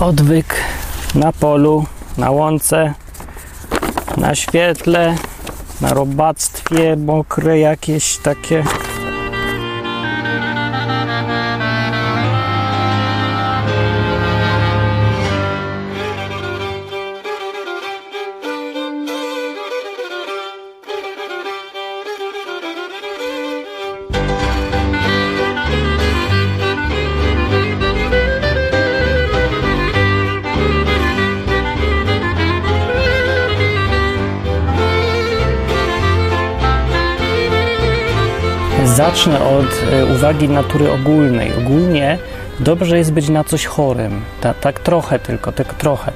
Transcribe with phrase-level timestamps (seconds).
[0.00, 0.54] odwyk
[1.14, 1.84] na polu,
[2.18, 2.94] na łące,
[4.16, 5.16] na świetle,
[5.80, 8.64] na robactwie mokre jakieś takie.
[39.24, 41.52] Zacznę od e, uwagi natury ogólnej.
[41.58, 42.18] Ogólnie
[42.60, 44.20] dobrze jest być na coś chorym.
[44.40, 46.12] Ta, tak trochę tylko, tak trochę.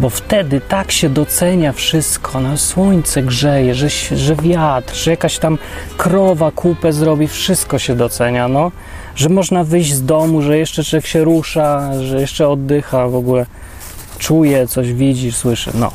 [0.00, 2.40] Bo wtedy tak się docenia wszystko.
[2.40, 5.58] No, słońce grzeje, że, że wiatr, że jakaś tam
[5.96, 8.48] krowa kupę zrobi, wszystko się docenia.
[8.48, 8.72] No.
[9.16, 13.46] Że można wyjść z domu, że jeszcze człowiek się rusza, że jeszcze oddycha w ogóle.
[14.18, 15.70] Czuje, coś widzi, słyszy.
[15.74, 15.90] No.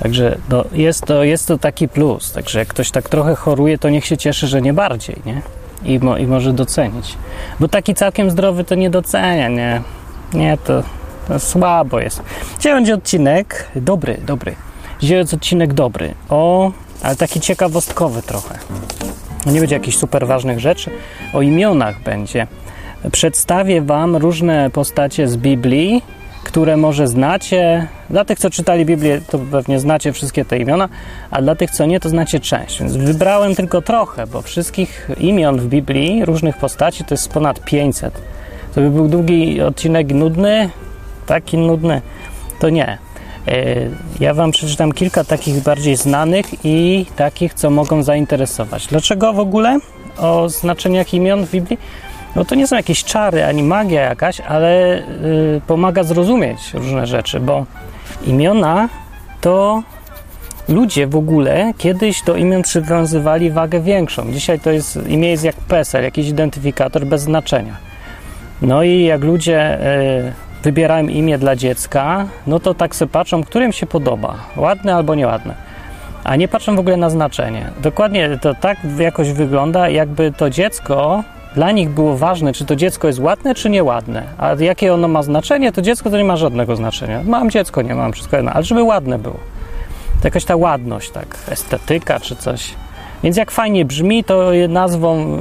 [0.00, 2.32] Także no, jest, to, jest to taki plus.
[2.32, 5.42] Także jak ktoś tak trochę choruje, to niech się cieszy, że nie bardziej, nie?
[5.84, 7.16] I, mo, i może docenić.
[7.60, 9.82] Bo taki całkiem zdrowy to nie docenia, nie?
[10.34, 10.82] Nie, to,
[11.28, 12.22] to słabo jest.
[12.56, 14.54] Dzisiaj będzie odcinek dobry, dobry.
[15.00, 16.14] Dzisiaj jest odcinek dobry.
[16.28, 18.58] O, ale taki ciekawostkowy trochę.
[19.46, 20.90] Nie będzie jakichś super ważnych rzeczy.
[21.32, 22.46] O imionach będzie.
[23.12, 26.02] Przedstawię Wam różne postacie z Biblii,
[26.44, 27.88] które może znacie.
[28.10, 30.88] Dla tych, co czytali Biblię, to pewnie znacie wszystkie te imiona,
[31.30, 32.80] a dla tych, co nie, to znacie część.
[32.80, 38.22] Więc wybrałem tylko trochę, bo wszystkich imion w Biblii, różnych postaci, to jest ponad 500.
[38.74, 40.70] To by był długi odcinek nudny,
[41.26, 42.02] taki nudny,
[42.58, 42.98] to nie.
[44.20, 48.86] Ja Wam przeczytam kilka takich bardziej znanych i takich, co mogą zainteresować.
[48.86, 49.78] Dlaczego w ogóle
[50.18, 51.78] o znaczeniach imion w Biblii?
[52.36, 57.40] No to nie są jakieś czary ani magia jakaś, ale y, pomaga zrozumieć różne rzeczy,
[57.40, 57.66] bo
[58.26, 58.88] imiona
[59.40, 59.82] to
[60.68, 64.32] ludzie w ogóle kiedyś do imion przywiązywali wagę większą.
[64.32, 67.76] Dzisiaj to jest imię jest jak PESEL, jakiś identyfikator bez znaczenia.
[68.62, 69.78] No i jak ludzie
[70.28, 75.14] y, wybierają imię dla dziecka, no to tak sobie patrzą, którym się podoba, ładne albo
[75.14, 75.54] nieładne.
[76.24, 77.70] A nie patrzą w ogóle na znaczenie.
[77.82, 81.24] Dokładnie to tak jakoś wygląda, jakby to dziecko
[81.54, 84.22] dla nich było ważne, czy to dziecko jest ładne, czy nieładne.
[84.38, 87.22] A jakie ono ma znaczenie, to dziecko to nie ma żadnego znaczenia.
[87.24, 89.36] Mam dziecko, nie mam, wszystko jedno, ale żeby ładne było.
[90.20, 92.74] To jakaś ta ładność, tak, estetyka czy coś.
[93.22, 95.38] Więc jak fajnie brzmi, to nazwą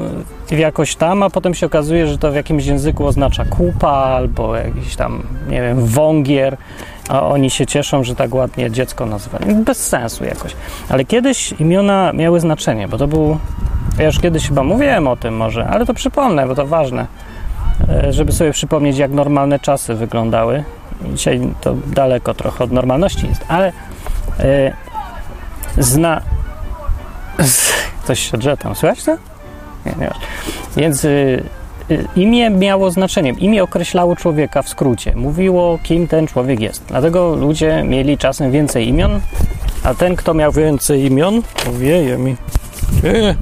[0.51, 4.95] jakoś tam, a potem się okazuje, że to w jakimś języku oznacza kupa albo jakiś
[4.95, 6.57] tam, nie wiem, wągier,
[7.09, 9.55] a oni się cieszą, że tak ładnie dziecko nazwali.
[9.55, 10.55] Bez sensu jakoś.
[10.89, 13.37] Ale kiedyś imiona miały znaczenie, bo to był
[13.97, 17.07] ja już kiedyś chyba mówiłem o tym może, ale to przypomnę, bo to ważne,
[17.89, 20.63] e, żeby sobie przypomnieć, jak normalne czasy wyglądały.
[21.13, 23.71] Dzisiaj to daleko trochę od normalności jest, ale
[24.39, 24.73] e,
[25.77, 26.21] zna...
[28.03, 29.17] Coś się drze tam, słychać to?
[29.85, 30.11] Nie, nie.
[30.77, 31.43] Więc y,
[31.91, 33.31] y, imię miało znaczenie.
[33.31, 35.15] Imię określało człowieka w skrócie.
[35.15, 36.83] Mówiło, kim ten człowiek jest.
[36.87, 39.19] Dlatego ludzie mieli czasem więcej imion,
[39.83, 41.41] a ten, kto miał więcej imion,
[41.73, 42.35] wieje mi,
[43.03, 43.35] wieje,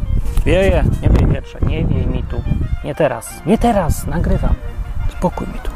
[0.46, 2.42] Wieje, nie wiej wietrze, nie wiej mi tu.
[2.84, 4.54] Nie teraz, nie teraz, nagrywam.
[5.10, 5.72] Spokój mi tu.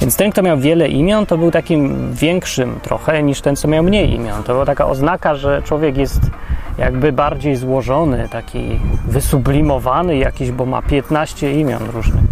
[0.00, 3.84] Więc ten, kto miał wiele imion, to był takim większym trochę niż ten, co miał
[3.84, 4.42] mniej imion.
[4.42, 6.20] To była taka oznaka, że człowiek jest
[6.78, 12.24] jakby bardziej złożony, taki wysublimowany jakiś, bo ma 15 imion różnych.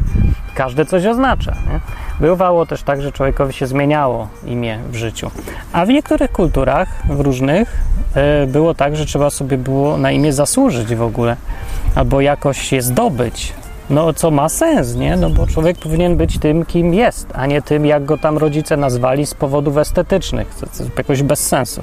[0.55, 1.53] Każde coś oznacza.
[1.53, 1.81] Nie?
[2.21, 5.31] Bywało też tak, że człowiekowi się zmieniało imię w życiu.
[5.73, 7.81] A w niektórych kulturach, w różnych,
[8.15, 11.37] e, było tak, że trzeba sobie było na imię zasłużyć w ogóle,
[11.95, 13.53] albo jakoś je zdobyć.
[13.91, 15.17] No, co ma sens, nie?
[15.17, 18.77] No, bo człowiek powinien być tym, kim jest, a nie tym, jak go tam rodzice
[18.77, 20.49] nazwali z powodów estetycznych.
[20.99, 21.83] Jakoś bez sensu.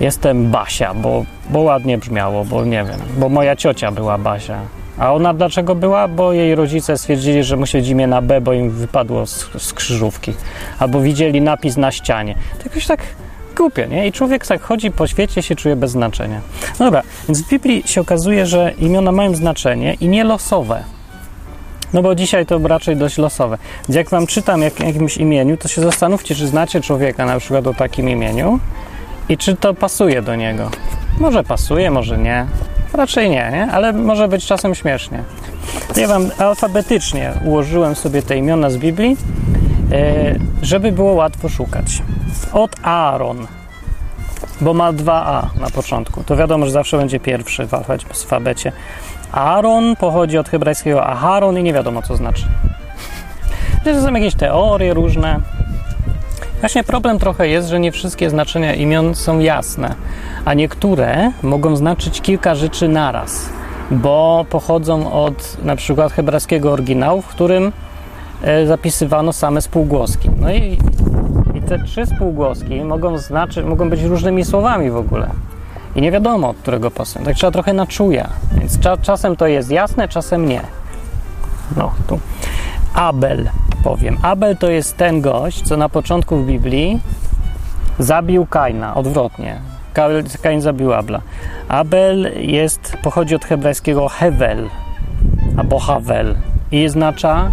[0.00, 4.58] Jestem Basia, bo, bo ładnie brzmiało, bo nie wiem, bo moja ciocia była Basia.
[4.98, 6.08] A ona dlaczego była?
[6.08, 10.32] Bo jej rodzice stwierdzili, że musi imię na B, bo im wypadło z, z krzyżówki.
[10.78, 12.34] Albo widzieli napis na ścianie.
[12.58, 13.00] To jakoś tak
[13.56, 14.06] głupio, nie?
[14.06, 16.40] I człowiek tak chodzi po świecie, się czuje bez znaczenia.
[16.78, 20.84] Dobra, więc w Biblii się okazuje, że imiona mają znaczenie i nie losowe.
[21.92, 23.58] No bo dzisiaj to raczej dość losowe.
[23.88, 27.66] Więc jak wam czytam jak, jakimś imieniu, to się zastanówcie, czy znacie człowieka na przykład
[27.66, 28.58] o takim imieniu
[29.28, 30.70] i czy to pasuje do niego.
[31.20, 32.46] Może pasuje, może nie.
[32.94, 33.68] Raczej nie, nie?
[33.72, 35.24] ale może być czasem śmiesznie.
[35.96, 39.16] Ja wam alfabetycznie ułożyłem sobie te imiona z Biblii,
[39.92, 42.02] e, żeby było łatwo szukać.
[42.52, 43.46] Od Aaron,
[44.60, 46.24] bo ma dwa A na początku.
[46.24, 48.72] To wiadomo, że zawsze będzie pierwszy w alfabecie.
[49.32, 52.44] Aaron pochodzi od hebrajskiego Aharon i nie wiadomo co znaczy.
[53.84, 55.40] To są jakieś teorie różne.
[56.64, 59.94] Właśnie problem trochę jest, że nie wszystkie znaczenia imion są jasne,
[60.44, 63.48] a niektóre mogą znaczyć kilka rzeczy naraz,
[63.90, 67.72] bo pochodzą od na przykład hebrajskiego oryginału, w którym
[68.42, 70.30] e, zapisywano same spółgłoski.
[70.40, 70.78] No i,
[71.54, 75.30] i te trzy spółgłoski mogą, znaczyć, mogą być różnymi słowami w ogóle.
[75.96, 77.24] I nie wiadomo, od którego pasują.
[77.24, 78.28] Tak trzeba trochę na czuja.
[78.58, 80.60] Więc cza, czasem to jest jasne, czasem nie.
[81.76, 82.18] No, tu.
[82.94, 83.48] Abel,
[83.84, 84.16] powiem.
[84.22, 87.00] Abel to jest ten gość, co na początku w Biblii
[87.98, 89.56] zabił Kaina, odwrotnie.
[90.42, 91.20] Kain zabił Abla.
[91.68, 94.68] Abel jest, pochodzi od hebrajskiego hevel,
[95.56, 96.36] albo havel
[96.72, 97.50] i oznacza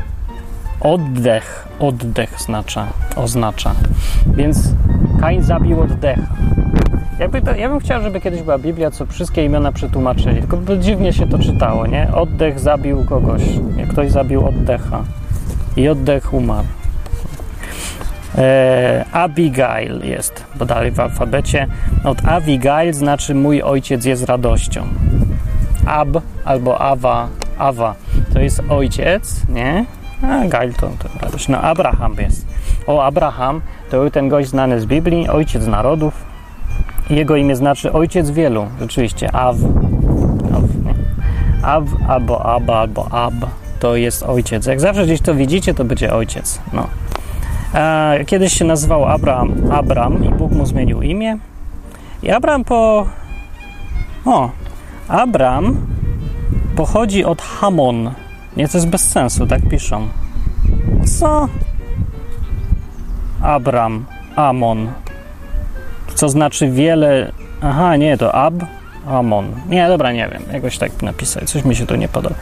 [0.82, 3.72] oddech, oddech znacza, oznacza.
[4.28, 4.70] Więc
[5.22, 6.34] Kain zabił oddecha.
[7.20, 11.14] Jakby to, ja bym chciał, żeby kiedyś była Biblia, co wszystkie imiona przetłumaczyli, tylko dziwnie
[11.14, 12.14] się to czytało, nie?
[12.14, 13.42] Oddech zabił kogoś,
[13.90, 15.04] ktoś zabił oddecha
[15.78, 16.68] i oddech umarł.
[18.38, 21.68] E, Abigail jest, bo dalej w alfabecie.
[22.04, 24.88] Od Abigail znaczy mój ojciec jest radością.
[25.86, 27.28] Ab albo Awa,
[27.58, 27.96] Awa
[28.34, 29.86] to jest ojciec, nie?
[30.24, 31.48] A Gail to, to radość.
[31.48, 32.48] No Abraham jest.
[32.88, 36.26] O, Abraham to był ten gość znany z Biblii, ojciec narodów.
[37.10, 39.36] Jego imię znaczy ojciec wielu, rzeczywiście.
[39.36, 39.56] Aw.
[40.54, 40.94] Aw, nie?
[41.64, 44.66] Aw albo Aba albo Ab to jest ojciec.
[44.66, 46.62] Jak zawsze gdzieś to widzicie, to będzie ojciec.
[46.74, 46.88] No.
[47.74, 51.38] A kiedyś się nazywał Abraham Abram i Bóg mu zmienił imię.
[52.24, 53.08] I Abram po.
[54.26, 54.50] O,
[55.08, 55.78] Abram
[56.76, 58.12] pochodzi od Hamon.
[58.58, 60.08] Nie, to jest bez sensu, tak piszą.
[61.20, 61.48] Co?
[63.42, 64.06] Abram,
[64.36, 64.92] Amon.
[66.16, 67.32] Co znaczy wiele.
[67.62, 68.54] Aha, nie, to Ab,
[69.08, 69.52] Amon.
[69.70, 70.44] Nie, dobra, nie wiem.
[70.54, 71.50] Jakoś tak napisać.
[71.50, 72.36] Coś mi się tu nie podoba.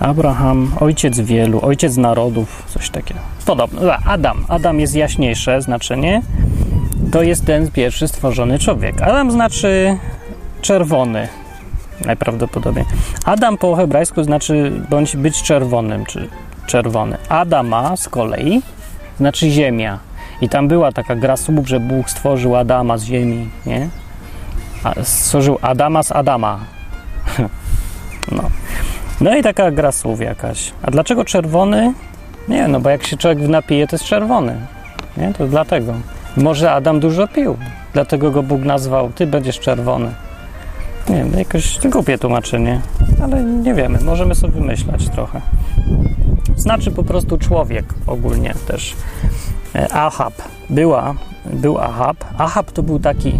[0.00, 3.20] Abraham, ojciec wielu, ojciec narodów, coś takiego.
[3.46, 3.80] Podobno.
[4.06, 4.44] Adam.
[4.48, 6.22] Adam jest jaśniejsze znaczenie.
[7.12, 9.02] To jest ten pierwszy stworzony człowiek.
[9.02, 9.98] Adam znaczy
[10.60, 11.28] czerwony.
[12.04, 12.84] Najprawdopodobniej.
[13.24, 16.28] Adam po hebrajsku znaczy bądź być czerwonym, czy
[16.66, 17.16] czerwony.
[17.28, 18.62] Adama z kolei
[19.16, 19.98] znaczy ziemia.
[20.40, 23.88] I tam była taka gra słów, że Bóg stworzył Adama z ziemi, nie?
[24.84, 26.60] A, stworzył Adama z Adama.
[28.36, 28.42] no.
[29.20, 30.72] No i taka gra słów jakaś.
[30.82, 31.92] A dlaczego czerwony?
[32.48, 34.56] Nie, no bo jak się człowiek napije, to jest czerwony.
[35.16, 35.94] Nie, to dlatego.
[36.36, 37.56] Może Adam dużo pił,
[37.92, 40.14] dlatego go Bóg nazwał, ty będziesz czerwony.
[41.08, 42.80] Nie wiem, jakoś głupie tłumaczenie,
[43.22, 45.40] ale nie wiemy, możemy sobie wymyślać trochę.
[46.56, 48.96] Znaczy po prostu człowiek ogólnie też.
[49.92, 50.34] Ahab.
[50.70, 51.14] Była,
[51.44, 52.16] był Ahab.
[52.38, 53.32] Ahab to był taki,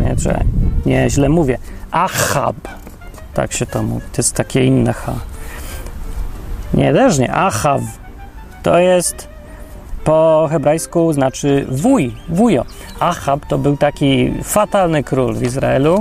[0.00, 0.40] nie, że
[0.86, 1.58] nie źle mówię,
[1.90, 2.56] Ahab.
[3.34, 4.06] Tak się to mówi.
[4.12, 5.14] To jest takie inne H.
[6.74, 7.32] Nie, też nie.
[7.32, 7.80] Ahaw.
[8.62, 9.28] To jest
[10.04, 12.64] po hebrajsku znaczy wuj, wujo.
[13.00, 16.00] Ahab to był taki fatalny król w Izraelu,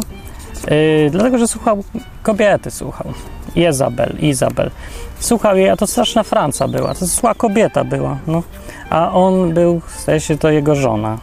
[0.70, 1.84] yy, dlatego, że słuchał
[2.24, 3.14] kobiety, słuchał.
[3.56, 4.72] Jezabel, Izabel.
[5.20, 8.44] Słuchał jej, a to straszna Franca była, to zła kobieta była, no.
[8.90, 11.18] A on był, zdaje się, to jego żona.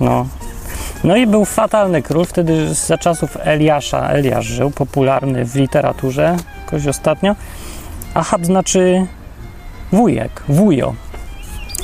[0.00, 0.26] No.
[1.04, 6.86] No i był fatalny król, wtedy za czasów Eliasza, Eliasz żył, popularny w literaturze, jakoś
[6.86, 7.36] ostatnio.
[8.14, 9.06] Ahab znaczy
[9.92, 10.94] wujek, wujo.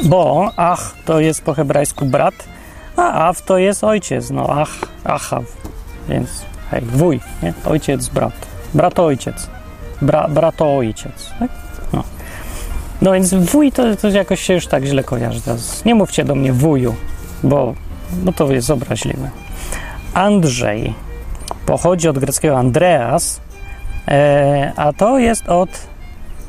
[0.05, 2.35] Bo Ach to jest po hebrajsku brat,
[2.97, 5.45] a Aw to jest ojciec, no Ach, Achaw.
[6.09, 7.53] Więc hej, wuj, nie?
[7.65, 8.33] Ojciec, brat.
[8.75, 9.51] Brat ojciec.
[10.03, 11.31] Bra, brato ojciec.
[11.39, 11.51] Tak?
[11.93, 12.05] No.
[13.03, 15.41] no więc wuj to, to jakoś się już tak źle kojarzy.
[15.41, 15.85] Teraz.
[15.85, 16.95] Nie mówcie do mnie wuju,
[17.43, 17.75] bo,
[18.15, 19.31] bo to jest obraźliwe.
[20.15, 20.95] Andrzej
[21.67, 23.41] pochodzi od greckiego Andreas,
[24.09, 25.69] e, a to jest od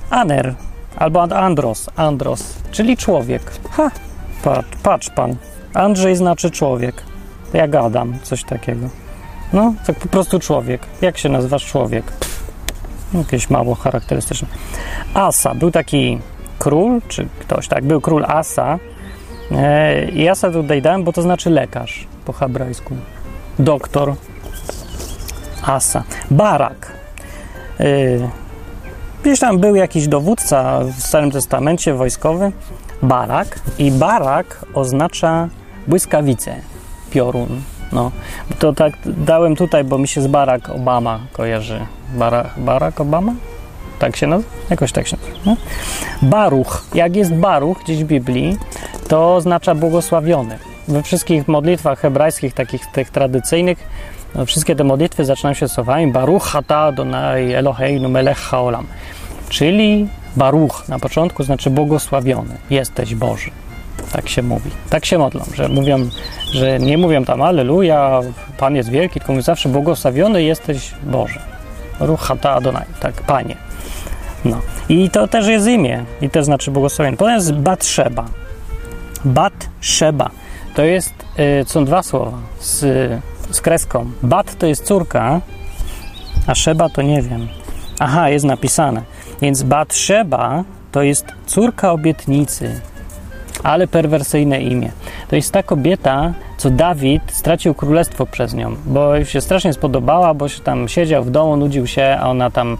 [0.10, 0.56] aner,
[0.96, 3.42] albo od andros, andros, czyli człowiek.
[3.72, 3.92] Ha,
[4.44, 5.36] patrz, patrz pan.
[5.74, 7.04] Andrzej znaczy człowiek.
[7.54, 8.90] Ja gadam, coś takiego.
[9.54, 10.82] No, tak po prostu człowiek.
[11.02, 12.06] Jak się nazywasz człowiek?
[13.14, 14.48] Jakieś mało charakterystyczne.
[15.14, 16.20] Asa, był taki
[16.60, 18.80] król, czy ktoś, tak, był król Asa.
[19.52, 22.96] E, I Asa tutaj dałem, bo to znaczy lekarz po hebrajsku.
[23.60, 24.14] Doktor.
[25.66, 26.04] Asa.
[26.32, 26.92] Barak.
[27.80, 27.86] E,
[29.26, 32.52] Gdzieś tam był jakiś dowódca w Starym Testamencie wojskowy,
[33.02, 35.50] Barak, i Barak oznacza
[35.88, 36.56] błyskawice,
[37.12, 37.62] piorun.
[37.92, 38.12] No,
[38.60, 41.80] to tak dałem tutaj, bo mi się z Barack Obama kojarzy.
[42.14, 43.34] Bara, Barack Obama?
[44.00, 44.50] Tak się nazywa?
[44.70, 45.62] Jakoś tak się nazywa.
[46.22, 46.86] Baruch.
[46.94, 48.58] Jak jest Baruch gdzieś w Biblii,
[49.08, 50.60] to oznacza błogosławiony.
[50.88, 53.78] We wszystkich modlitwach hebrajskich, takich tych tradycyjnych,
[54.36, 58.88] no, wszystkie te modlitwy zaczynają się słowami Baruch ata Adonai Eloheinu melech haolam.
[59.50, 62.58] Czyli Baruch na początku znaczy błogosławiony.
[62.70, 63.52] Jesteś Boży.
[64.12, 64.72] Tak się mówi.
[64.90, 66.10] Tak się modlą, że mówią,
[66.54, 68.22] że nie mówią tam Aleluja,
[68.58, 71.55] Pan jest wielki, tylko mówią zawsze błogosławiony jesteś Boże.
[72.00, 73.56] Ruchata Adonai, tak, Panie.
[74.46, 74.62] No.
[74.90, 77.18] I to też jest imię, i to znaczy błogosławiony.
[77.18, 78.26] Potem jest Batrzeba.
[79.26, 80.30] Bat-Szeba.
[80.76, 82.80] To jest, y, są dwa słowa z,
[83.52, 84.12] z kreską.
[84.24, 85.42] Bat to jest córka,
[86.48, 87.48] a Szeba to nie wiem.
[88.00, 89.02] Aha, jest napisane.
[89.42, 92.82] Więc Batrzeba to jest córka obietnicy,
[93.66, 94.92] ale perwersyjne imię.
[95.30, 100.50] To jest ta kobieta, co Dawid stracił królestwo przez nią, bo się strasznie spodobała, bo
[100.50, 102.78] się tam siedział w domu, nudził się, a ona tam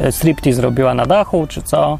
[0.00, 1.98] e, striptease zrobiła na dachu, czy co.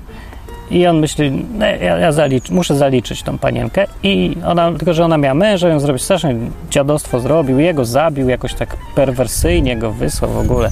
[0.71, 3.87] I on myśli, no, ja, ja zalicz, muszę zaliczyć tą panienkę.
[4.03, 6.35] I ona, tylko że ona miała męża, ją zrobił strasznie
[6.71, 10.71] dziadostwo zrobił, jego zabił, jakoś tak perwersyjnie go wysłał w ogóle.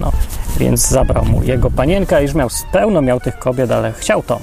[0.00, 0.12] No,
[0.58, 4.40] więc zabrał mu jego panienka, już miał pełno miał tych kobiet, ale chciał to.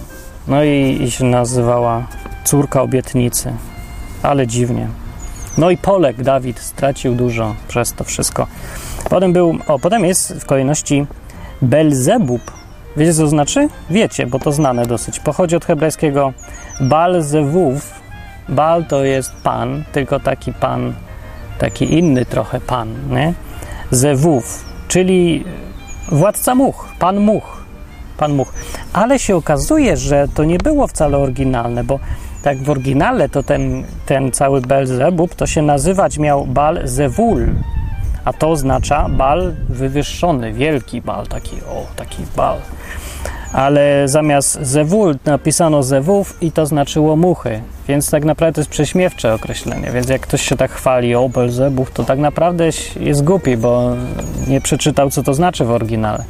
[0.47, 2.07] No i, i się nazywała
[2.47, 3.53] córka obietnicy.
[4.23, 4.87] Ale dziwnie.
[5.57, 8.47] No i Polek Dawid stracił dużo przez to wszystko.
[9.09, 11.05] Potem był, o, potem jest w kolejności
[11.61, 12.41] Belzebub.
[12.97, 13.69] Wiecie, co to znaczy?
[13.89, 15.19] Wiecie, bo to znane dosyć.
[15.19, 16.33] Pochodzi od hebrajskiego
[16.81, 17.93] Balzewów.
[18.49, 20.93] Bal to jest pan, tylko taki pan,
[21.59, 23.33] taki inny trochę pan, nie?
[23.91, 25.43] Zewów, czyli
[26.11, 27.57] władca much, pan much,
[28.17, 28.53] pan much.
[28.93, 31.99] Ale się okazuje, że to nie było wcale oryginalne, bo
[32.43, 37.47] tak w oryginale to ten, ten cały Belzebub to się nazywać miał Bal Zewul,
[38.25, 42.57] a to oznacza bal wywyższony, wielki bal, taki o, taki bal.
[43.53, 49.33] Ale zamiast Zewul napisano Zewów i to znaczyło muchy, więc tak naprawdę to jest prześmiewcze
[49.33, 49.91] określenie.
[49.91, 53.95] Więc jak ktoś się tak chwali o Belzebub, to tak naprawdę jest głupi, bo
[54.47, 56.23] nie przeczytał, co to znaczy w oryginale.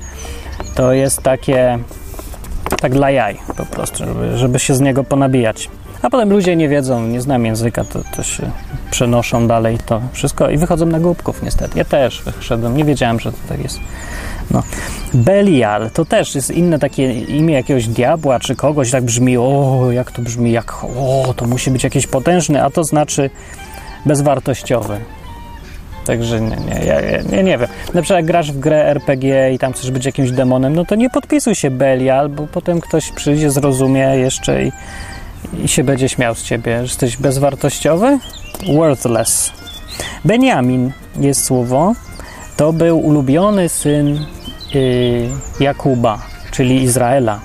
[0.75, 1.79] To jest takie
[2.81, 5.69] tak dla jaj po prostu, żeby, żeby się z niego ponabijać.
[6.01, 8.51] A potem ludzie nie wiedzą, nie znam języka, to, to się
[8.91, 11.77] przenoszą dalej to wszystko i wychodzą na głupków niestety.
[11.77, 13.79] Ja też wyszedłem, nie wiedziałem, że to tak jest.
[14.51, 14.63] No.
[15.13, 20.11] Belial to też jest inne takie imię jakiegoś diabła czy kogoś, tak brzmi, o, jak
[20.11, 23.29] to brzmi, jak, o, to musi być jakieś potężne, a to znaczy
[24.05, 24.99] bezwartościowy.
[26.05, 27.67] Także nie, nie, ja, nie, nie wiem.
[27.93, 30.95] Na przykład jak grasz w grę RPG i tam chcesz być jakimś demonem, no to
[30.95, 34.71] nie podpisuj się Belial, bo potem ktoś przyjdzie, zrozumie jeszcze i,
[35.63, 38.19] i się będzie śmiał z ciebie, że jesteś bezwartościowy?
[38.75, 39.51] Worthless.
[40.25, 41.93] Benjamin jest słowo.
[42.57, 44.25] To był ulubiony syn
[44.73, 45.29] yy,
[45.59, 47.39] Jakuba, czyli Izraela.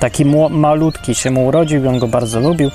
[0.00, 2.70] Taki malutki się mu urodził, on go bardzo lubił.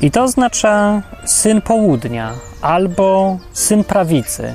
[0.00, 4.54] I to oznacza syn południa albo syn prawicy.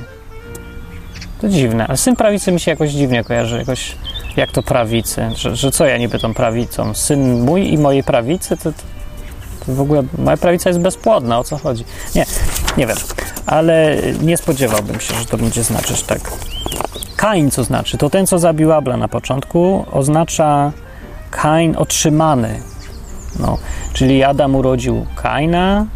[1.40, 3.96] To dziwne, ale syn prawicy mi się jakoś dziwnie kojarzy, jakoś
[4.36, 6.94] jak to prawicy, że, że co ja niby tą prawicą?
[6.94, 8.56] Syn mój i mojej prawicy?
[8.56, 8.91] To, to
[9.68, 11.84] w ogóle moja prawica jest bezpłodna, o co chodzi?
[12.14, 12.26] Nie,
[12.76, 12.96] nie wiem,
[13.46, 16.20] ale nie spodziewałbym się, że to będzie znaczyć tak.
[17.16, 17.98] Kain co znaczy?
[17.98, 20.72] To ten, co zabił Abla na początku, oznacza
[21.30, 22.60] Kain otrzymany.
[23.40, 23.58] No,
[23.92, 25.86] czyli Adam urodził Kaina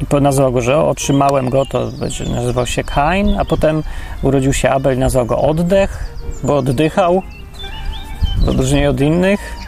[0.00, 1.90] i nazwał go, że otrzymałem go, to
[2.34, 3.82] nazywał się Kain, a potem
[4.22, 7.22] urodził się Abel i nazwał go Oddech, bo oddychał,
[8.44, 9.58] w odróżnieniu od innych.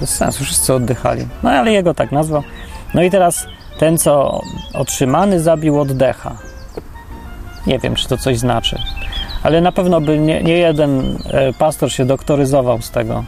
[0.00, 1.26] Bez sensu, wszyscy oddychali.
[1.42, 2.42] No ale jego tak nazwał.
[2.94, 3.46] No i teraz
[3.78, 4.40] ten, co
[4.74, 6.36] otrzymany, zabił oddecha.
[7.66, 8.78] Nie wiem, czy to coś znaczy.
[9.42, 13.24] Ale na pewno by nie, nie jeden e, pastor się doktoryzował z tego.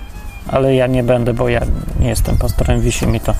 [0.49, 1.61] Ale ja nie będę, bo ja
[2.01, 3.35] nie jestem pastorem, wisi mi to.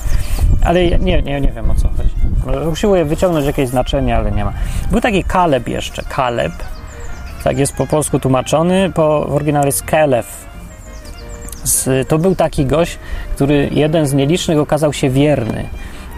[0.63, 2.67] Ale ja nie, nie, nie wiem o co chodzi.
[2.71, 4.53] Usiłuję wyciągnąć jakieś znaczenie, ale nie ma.
[4.91, 6.03] Był taki Kaleb jeszcze.
[6.09, 6.53] Kaleb.
[7.43, 8.91] Tak jest po polsku tłumaczony.
[8.95, 10.45] Po, w oryginale jest Kelef.
[12.07, 12.99] To był taki gość,
[13.35, 15.65] który jeden z nielicznych okazał się wierny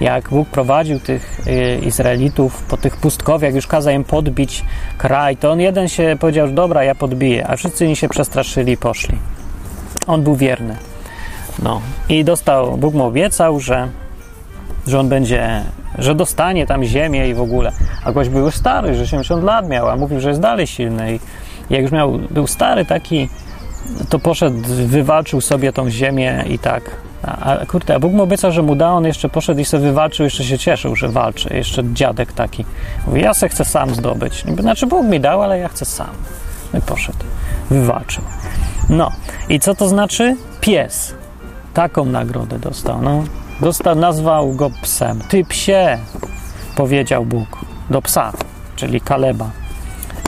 [0.02, 4.66] jak Bóg prowadził tych y, Izraelitów po tych pustkowiach, już kazał im podbić
[4.98, 8.78] kraj, to on jeden się powiedział, dobra, ja podbiję, a wszyscy inni się przestraszyli i
[8.78, 9.18] poszli.
[10.08, 10.76] On był wierny.
[11.64, 11.82] No.
[12.10, 13.88] I dostał, Bóg mu obiecał, że,
[14.88, 15.64] że on będzie,
[15.98, 17.72] że dostanie tam ziemię i w ogóle.
[18.04, 21.14] A gość był już stary, że 70 lat miał, a mówił, że jest dalej silny.
[21.14, 21.20] I
[21.70, 23.30] jak już miał, był stary taki,
[24.10, 28.52] to poszedł, wywalczył sobie tą ziemię i tak a, a kurde, a Bóg mu obiecał,
[28.52, 31.56] że mu da, on jeszcze poszedł i sobie wywalczył, jeszcze się cieszył, że walczy.
[31.56, 32.66] Jeszcze dziadek taki.
[33.08, 34.44] Mówi, ja se chcę sam zdobyć.
[34.60, 36.10] Znaczy Bóg mi dał, ale ja chcę sam.
[36.74, 37.20] No i poszedł.
[37.70, 38.24] Wywalczył.
[38.90, 39.12] No.
[39.50, 40.36] I co to znaczy?
[40.62, 41.14] Pies.
[41.74, 43.02] Taką nagrodę dostał.
[43.02, 43.24] No.
[43.62, 45.22] Dostał, nazwał go psem.
[45.30, 45.98] Ty psie,
[46.76, 47.48] powiedział Bóg.
[47.90, 48.34] Do psa,
[48.76, 49.50] czyli Kaleba.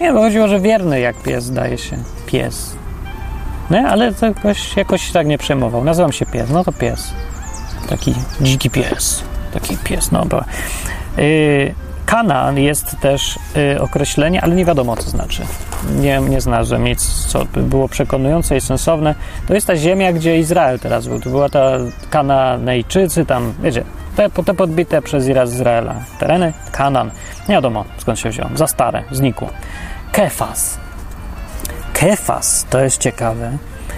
[0.01, 1.97] Nie, bo chodziło, że wierny jak pies, zdaje się.
[2.25, 2.75] Pies.
[3.89, 5.83] Ale jakoś, jakoś tak nie przejmował.
[5.83, 7.13] Nazywam się pies, no to pies.
[7.89, 9.23] Taki dziki pies.
[9.53, 10.43] taki pies, no bo...
[11.17, 11.75] Yy,
[12.09, 13.39] Kanaan jest też
[13.75, 15.41] y, określenie, ale nie wiadomo, co znaczy.
[15.95, 19.15] Nie, nie znalazłem nic, co by było przekonujące i sensowne.
[19.47, 21.19] To jest ta ziemia, gdzie Izrael teraz był.
[21.19, 21.77] To była ta
[22.09, 23.83] Kananejczycy, tam, wiecie,
[24.15, 27.11] te, te podbite przez Izraela tereny, Kanan.
[27.49, 28.49] Nie wiadomo, skąd się wziął.
[28.55, 29.49] Za stare, znikło.
[30.11, 30.88] Kefas.
[31.93, 33.57] Kefas, to jest ciekawe.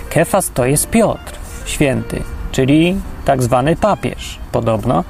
[0.09, 5.03] Kefas to jest Piotr, święty, czyli tak zwany papież, podobno.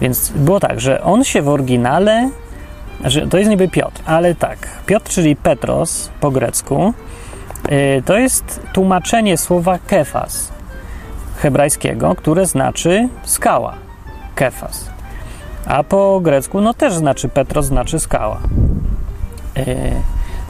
[0.00, 2.30] Więc było tak, że on się w oryginale,
[3.04, 6.94] że to jest niby Piotr, ale tak, Piotr, czyli Petros po grecku,
[7.70, 10.52] yy, to jest tłumaczenie słowa kefas
[11.36, 13.74] hebrajskiego, które znaczy skała.
[14.34, 14.90] Kefas.
[15.66, 18.38] A po grecku, no też znaczy Petros, znaczy skała.
[19.56, 19.64] Yy,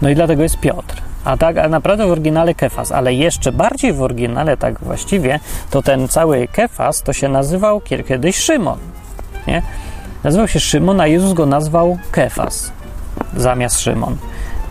[0.03, 1.03] no i dlatego jest Piotr.
[1.25, 5.41] A tak a naprawdę w oryginale Kefas, ale jeszcze bardziej w oryginale, tak właściwie,
[5.71, 8.79] to ten cały Kefas to się nazywał kiedyś Szymon
[9.47, 9.63] nie?
[10.25, 12.73] Nazywał się Szymon, a Jezus go nazwał Kefas
[13.37, 14.17] zamiast Szymon.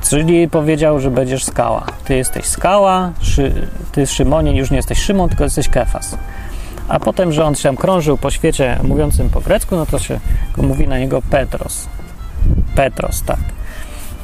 [0.10, 1.86] Czyli powiedział, że będziesz skała.
[2.05, 6.17] Ty jesteś skała, szy, ty Szymonie już nie jesteś Szymon, tylko jesteś Kefas.
[6.88, 10.19] A potem, że on się tam krążył po świecie mówiącym po grecku, no to się
[10.57, 11.88] mówi na niego Petros.
[12.75, 13.39] Petros, tak.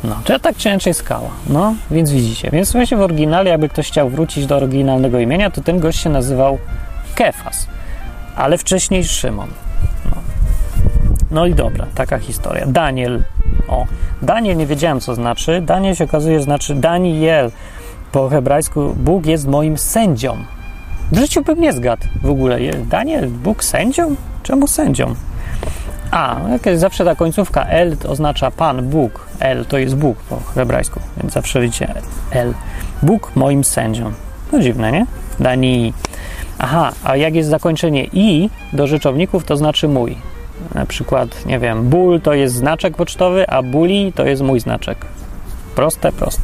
[0.03, 1.29] No, czy tak inaczej skała.
[1.49, 2.49] No, więc widzicie.
[2.51, 6.09] Więc właśnie w oryginale, jakby ktoś chciał wrócić do oryginalnego imienia, to ten gość się
[6.09, 6.57] nazywał
[7.15, 7.67] Kefas,
[8.35, 9.49] ale wcześniej Szymon.
[11.31, 12.65] No i dobra, taka historia.
[12.67, 13.23] Daniel.
[13.67, 13.85] O,
[14.21, 15.61] Daniel nie wiedziałem, co znaczy.
[15.61, 17.51] Daniel się okazuje, znaczy Daniel.
[18.11, 20.37] Po hebrajsku Bóg jest moim sędzią.
[21.11, 22.59] W życiu bym nie zgadł w ogóle.
[22.89, 24.15] Daniel, Bóg sędzią?
[24.43, 25.15] Czemu sędzią?
[26.11, 29.27] A, jakaś zawsze ta końcówka L oznacza Pan, Bóg.
[29.39, 31.93] L to jest Bóg po hebrajsku, więc zawsze widzicie
[32.31, 32.53] L.
[33.03, 34.11] Bóg moim sędzią.
[34.51, 35.05] No dziwne, nie?
[35.39, 35.93] Dani.
[36.59, 40.15] Aha, a jak jest zakończenie I do rzeczowników, to znaczy mój.
[40.75, 44.97] Na przykład, nie wiem, ból to jest znaczek pocztowy, a buli to jest mój znaczek.
[45.75, 46.41] Proste, proste.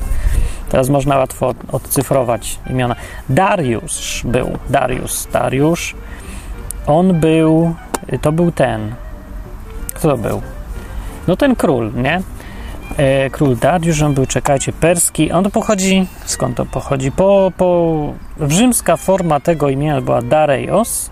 [0.70, 2.96] Teraz można łatwo odcyfrować imiona.
[3.30, 5.96] Dariusz był, Dariusz, Dariusz.
[6.88, 7.76] On był,
[8.22, 8.96] to był ten.
[9.96, 10.42] Kto to był?
[11.28, 12.22] No ten król, nie?
[12.98, 15.32] E, król Dariusz, on był, czekajcie, perski.
[15.32, 17.12] On to pochodzi, skąd to pochodzi?
[17.12, 18.14] Po, po,
[18.48, 21.10] rzymska forma tego imienia była Dareios,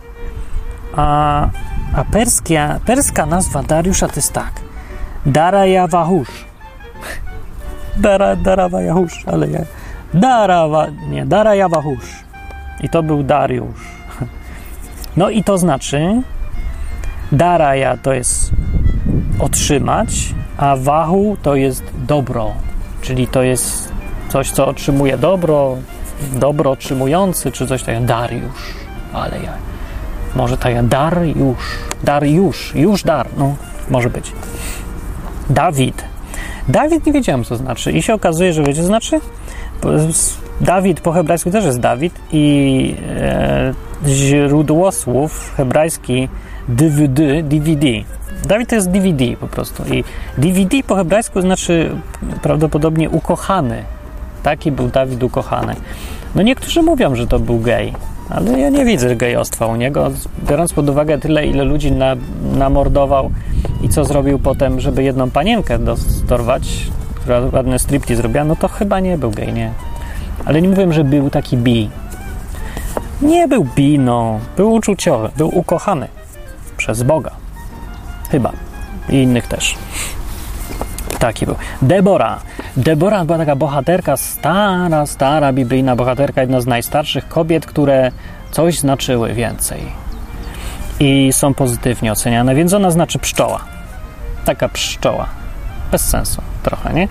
[0.95, 1.49] a
[1.95, 4.51] a perskia, perska nazwa Dariusza to jest tak.
[5.25, 6.45] Darajawahusz.
[7.97, 9.59] Dara, Darawajahusz, ale ja.
[10.13, 12.23] Darawa, nie, Darajawahusz.
[12.81, 13.93] I to był Dariusz.
[15.17, 16.21] No i to znaczy
[17.33, 18.51] Daraja to jest
[19.39, 22.51] otrzymać, a wahu to jest dobro,
[23.01, 23.91] czyli to jest
[24.29, 25.77] coś, co otrzymuje dobro,
[26.33, 28.05] dobro otrzymujący, czy coś takiego.
[28.05, 28.73] Dariusz,
[29.13, 29.53] ale ja.
[30.35, 31.79] Może tak, Dariusz.
[32.03, 33.55] Dariusz, już dar, no,
[33.89, 34.31] może być.
[35.49, 36.03] Dawid.
[36.67, 37.91] Dawid nie wiedziałem, co znaczy.
[37.91, 39.19] I się okazuje, że wiecie, znaczy?
[40.61, 43.73] Dawid po hebrajsku też jest Dawid i e,
[44.07, 46.29] źródło słów hebrajski
[46.67, 47.87] DVD, DVD.
[48.45, 49.83] Dawid to jest DVD po prostu.
[49.93, 50.03] I
[50.37, 51.95] DVD po hebrajsku znaczy
[52.41, 53.83] prawdopodobnie ukochany.
[54.43, 55.75] Taki był Dawid ukochany.
[56.35, 57.93] No niektórzy mówią, że to był gej.
[58.29, 60.11] Ale ja nie widzę gejostwa u niego,
[60.49, 62.15] biorąc pod uwagę tyle, ile ludzi na,
[62.53, 63.31] namordował
[63.81, 68.99] i co zrobił potem, żeby jedną panienkę dostorwać, która ładny striptease zrobiła, no to chyba
[68.99, 69.71] nie był gej, nie.
[70.45, 71.89] Ale nie mówiłem, że był taki bi.
[73.21, 74.39] Nie był bi, no.
[74.57, 76.07] Był uczuciowy, był ukochany
[76.77, 77.31] przez Boga.
[78.29, 78.51] Chyba.
[79.09, 79.75] I innych też.
[81.19, 81.55] Taki był.
[81.81, 82.39] Debora.
[82.77, 88.11] Debora była taka bohaterka, stara, stara biblijna bohaterka, jedna z najstarszych kobiet, które
[88.51, 89.81] coś znaczyły więcej
[90.99, 93.59] i są pozytywnie oceniane, więc ona znaczy pszczoła.
[94.45, 95.27] Taka pszczoła.
[95.91, 97.07] Bez sensu trochę, nie?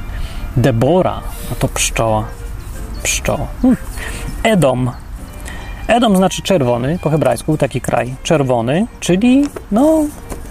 [0.56, 2.24] Debora, no to pszczoła.
[3.02, 3.46] Pszczoła.
[3.62, 3.76] Hmm.
[4.42, 4.90] Edom.
[5.86, 10.04] Edom znaczy czerwony po hebrajsku, taki kraj czerwony, czyli no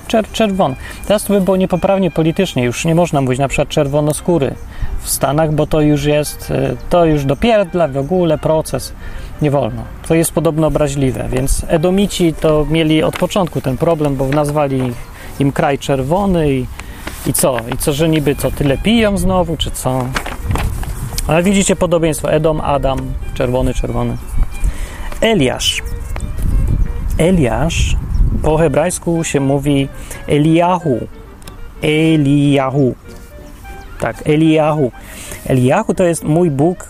[0.08, 0.76] czer czerwony.
[1.08, 4.56] Teraz to by było niepoprawnie politycznie, już nie można mówić na przykład czerwonoskóry
[5.02, 8.94] w Stanach, bo to już jest, y, to już dopierdla w ogóle proces.
[9.42, 9.84] Nie wolno.
[10.08, 14.94] To jest podobno obraźliwe, więc Edomici to mieli od początku ten problem, bo nazwali
[15.40, 16.66] im kraj czerwony i,
[17.26, 17.58] i co?
[17.74, 20.06] I co, że niby co, tyle piją znowu, czy co?
[21.28, 22.32] Ale widzicie podobieństwo.
[22.32, 23.00] Edom, Adam,
[23.34, 24.18] czerwony, czerwony.
[25.22, 25.82] Eliasz.
[27.18, 27.96] Eliasz
[28.42, 29.88] po hebrajsku się mówi
[30.28, 31.08] Eliahu.
[31.82, 32.96] Eliahu.
[34.00, 34.92] Tak, Eliahu.
[35.46, 36.90] Eliahu to jest mój Bóg,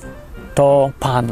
[0.56, 1.32] to Pan.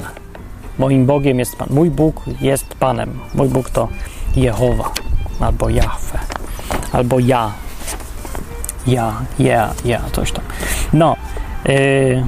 [0.80, 1.68] Moim Bogiem jest Pan.
[1.72, 3.20] Mój Bóg jest Panem.
[3.34, 3.88] Mój Bóg to
[4.36, 4.92] Jehowa
[5.40, 6.20] albo Jahwe.
[6.92, 7.52] albo ja.
[8.88, 10.44] Ja, ja, ja, coś tam.
[10.94, 11.16] No,
[11.66, 12.24] yy,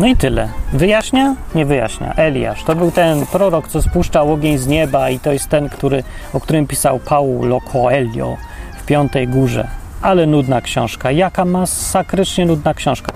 [0.00, 0.48] no i tyle.
[0.72, 1.34] Wyjaśnia?
[1.54, 2.14] Nie wyjaśnia.
[2.14, 6.02] Eliasz to był ten prorok, co spuszczał ogień z nieba, i to jest ten, który,
[6.32, 8.36] o którym pisał Paulo Coelho
[8.78, 9.68] w Piątej Górze.
[10.02, 11.10] Ale nudna książka.
[11.10, 13.12] Jaka masakrycznie nudna książka.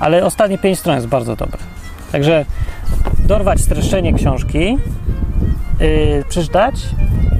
[0.00, 1.58] Ale ostatnie pięć stron jest bardzo dobre.
[2.12, 2.44] Także
[3.18, 4.78] dorwać streszczenie książki,
[5.80, 6.74] yy, przeczytać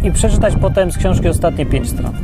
[0.03, 2.15] i przeczytać potem z książki ostatnie pięć stron.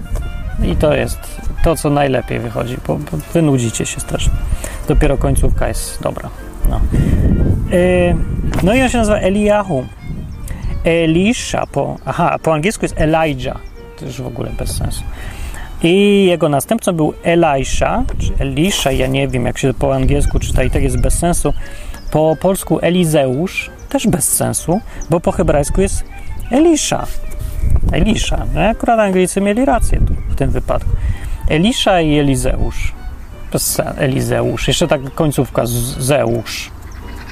[0.65, 1.19] I to jest
[1.65, 2.99] to, co najlepiej wychodzi, bo,
[3.35, 4.33] wynudzicie się strasznie.
[4.89, 6.29] Dopiero końcówka jest dobra.
[6.69, 6.81] No,
[7.71, 8.17] yy,
[8.63, 9.87] no i on się nazywa Eliahu.
[10.85, 13.61] Elisha, po, aha, po angielsku jest Elijah.
[13.99, 15.03] To już w ogóle bez sensu.
[15.83, 20.63] I jego następcą był Elisha, czy Elisha, ja nie wiem jak się po angielsku czyta
[20.63, 21.55] i tak jest bez sensu.
[22.11, 26.05] Po polsku Elizeusz, też bez sensu, bo po hebrajsku jest
[26.51, 27.07] Elisha.
[27.93, 28.47] Elisha.
[28.55, 30.91] No, akurat Anglicy mieli rację tu, w tym wypadku.
[31.49, 32.93] Elisha i Elizeusz.
[33.97, 34.69] Elizeusz.
[34.69, 35.63] Jeszcze tak końcówka
[35.99, 36.71] Zeusz.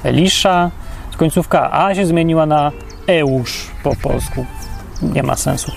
[0.05, 0.71] Elisha.
[1.17, 2.73] Końcówka A się zmieniła na
[3.07, 4.47] Eusz po polsku.
[5.03, 5.73] Nie ma sensu.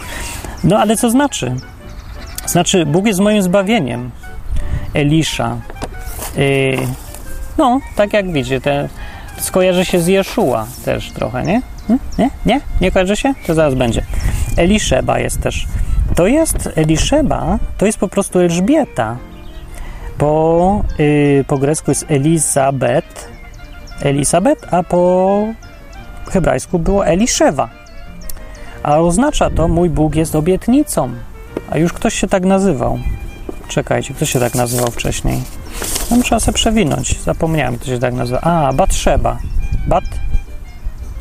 [0.63, 1.55] No ale co znaczy?
[2.45, 4.11] Znaczy, Bóg jest moim zbawieniem.
[4.93, 5.57] Elisha.
[6.37, 6.77] Yy,
[7.57, 8.89] no, tak jak widzicie, te,
[9.37, 11.61] skojarzy się z Jeszua też trochę, nie?
[11.87, 11.99] Hm?
[12.17, 12.29] Nie?
[12.45, 12.61] Nie?
[12.81, 13.33] Nie kojarzy się?
[13.47, 14.05] To zaraz będzie.
[14.57, 15.67] Eliszeba jest też.
[16.15, 19.17] To jest Eliszeba, to jest po prostu Elżbieta,
[20.19, 23.27] bo yy, po grecku jest Elizabeth,
[24.01, 25.43] Elizabeth, a po
[26.31, 27.69] hebrajsku było Eliszewa.
[28.83, 31.09] A oznacza to, mój Bóg jest obietnicą.
[31.69, 32.99] A już ktoś się tak nazywał.
[33.67, 35.41] Czekajcie, kto się tak nazywał wcześniej?
[36.11, 37.21] No, trzeba sobie przewinąć.
[37.21, 38.41] Zapomniałem, kto się tak nazywa.
[38.41, 39.37] A, Batrzeba.
[39.87, 40.03] Bat?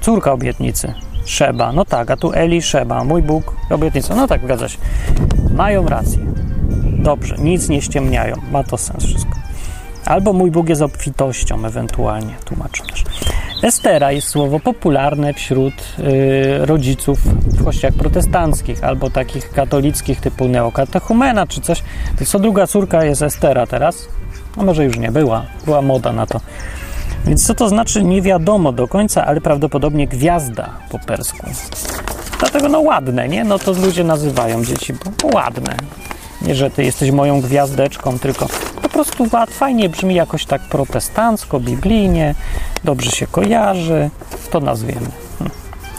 [0.01, 0.95] Córka obietnicy.
[1.25, 1.73] Szeba.
[1.73, 3.05] No tak, a tu Eli Szeba.
[3.05, 4.15] Mój Bóg obietnica.
[4.15, 4.79] No tak, zgadza się.
[5.55, 6.19] Mają rację.
[7.03, 8.37] Dobrze, nic nie ściemniają.
[8.53, 9.33] Ma to sens wszystko.
[10.05, 13.05] Albo mój Bóg jest obfitością, ewentualnie tłumaczę też.
[13.63, 21.47] Estera jest słowo popularne wśród y, rodziców w kościołach protestanckich albo takich katolickich typu neokatechumena
[21.47, 21.83] czy coś.
[22.27, 24.09] Co druga córka jest Estera teraz.
[24.57, 26.41] No może już nie była, była moda na to.
[27.25, 31.47] Więc co to znaczy nie wiadomo do końca, ale prawdopodobnie gwiazda po persku.
[32.41, 33.45] Dlatego no ładne, nie?
[33.45, 35.77] No to ludzie nazywają dzieci, bo ładne.
[36.47, 38.47] Nie, że ty jesteś moją gwiazdeczką, tylko
[38.83, 42.35] po prostu fajnie brzmi jakoś tak protestancko, biblijnie,
[42.85, 44.11] dobrze się kojarzy,
[44.51, 45.07] to nazwiemy.
[45.39, 45.51] Hm.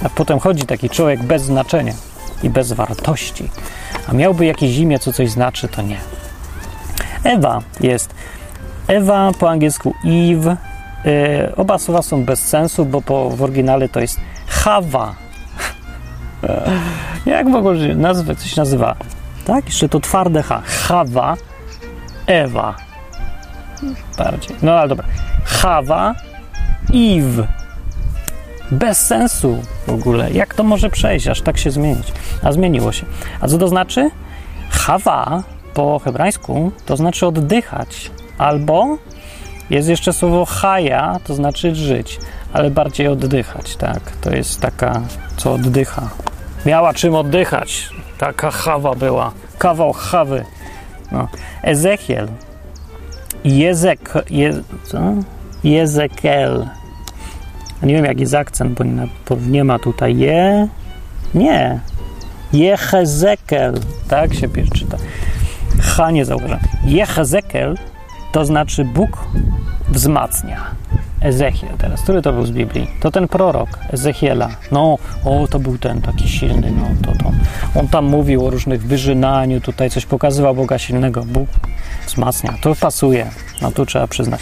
[0.04, 1.94] A potem chodzi taki człowiek bez znaczenia
[2.44, 3.50] i bez wartości.
[4.08, 5.98] A miałby jakieś imię, co coś znaczy, to nie.
[7.24, 8.14] Ewa jest.
[8.88, 10.58] Ewa po angielsku Eve.
[11.06, 15.16] Yy, oba słowa są bez sensu, bo po, w oryginale to jest Hawa.
[17.26, 18.96] Jak w ogóle nazwę, coś nazywa
[19.46, 19.66] tak?
[19.66, 20.62] Jeszcze to twarde H.
[20.66, 21.38] Hawa,
[22.28, 22.76] Ewa.
[24.18, 24.56] Bardziej.
[24.62, 25.06] No ale dobra.
[25.46, 26.16] Hawa,
[26.94, 27.48] Eve.
[28.72, 30.32] Bez sensu w ogóle.
[30.32, 32.14] Jak to może przejść, aż tak się zmienić?
[32.44, 33.06] A zmieniło się.
[33.42, 34.12] A co to znaczy?
[34.70, 38.12] Hawa po hebrajsku to znaczy oddychać.
[38.38, 38.98] Albo
[39.70, 42.20] jest jeszcze słowo haja, to znaczy żyć,
[42.54, 44.12] ale bardziej oddychać, tak?
[44.22, 45.02] To jest taka,
[45.38, 46.10] co oddycha.
[46.66, 47.90] Miała czym oddychać.
[48.24, 49.32] Taka chawa była.
[49.58, 50.46] Kawał chawy.
[51.12, 51.28] No.
[51.64, 52.28] Ezechiel.
[53.44, 54.14] Jezek.
[54.30, 55.00] Je, co?
[55.64, 56.68] Jezekel.
[57.82, 60.68] Nie wiem, jaki jest akcent, bo nie, bo nie ma tutaj je.
[61.34, 61.80] Nie.
[62.54, 63.74] Jehezekel.
[64.08, 64.98] Tak się czyta.
[65.82, 66.60] H nie zauważam.
[66.86, 67.78] Jehezekel
[68.34, 69.18] to znaczy Bóg
[69.90, 70.62] wzmacnia.
[71.22, 72.88] Ezechiel teraz, który to był z Biblii?
[73.00, 74.50] To ten prorok Ezechiela.
[74.72, 77.32] No, o, to był ten taki silny, no, to, to.
[77.80, 81.24] On tam mówił o różnych wyżynaniu, tutaj coś pokazywał Boga silnego.
[81.24, 81.50] Bóg
[82.08, 82.54] wzmacnia.
[82.62, 83.30] To pasuje,
[83.62, 84.42] no tu trzeba przyznać.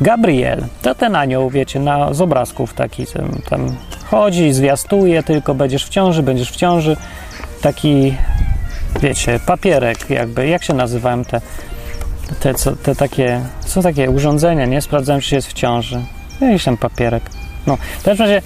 [0.00, 3.76] Gabriel, to ten anioł, wiecie, na, z obrazków taki, tam, tam
[4.10, 6.96] chodzi, zwiastuje, tylko będziesz w ciąży, będziesz w ciąży.
[7.62, 8.14] Taki,
[9.00, 11.40] wiecie, papierek jakby, jak się nazywałem te
[12.40, 14.82] te, co, te takie, są takie urządzenia, nie?
[14.82, 16.04] Sprawdzałem, czy jest w ciąży.
[16.40, 17.22] Jakiś tam papierek.
[17.66, 18.42] No, w każdym razie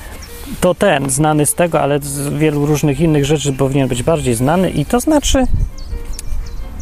[0.60, 4.70] to ten, znany z tego, ale z wielu różnych innych rzeczy powinien być bardziej znany
[4.70, 5.46] i to znaczy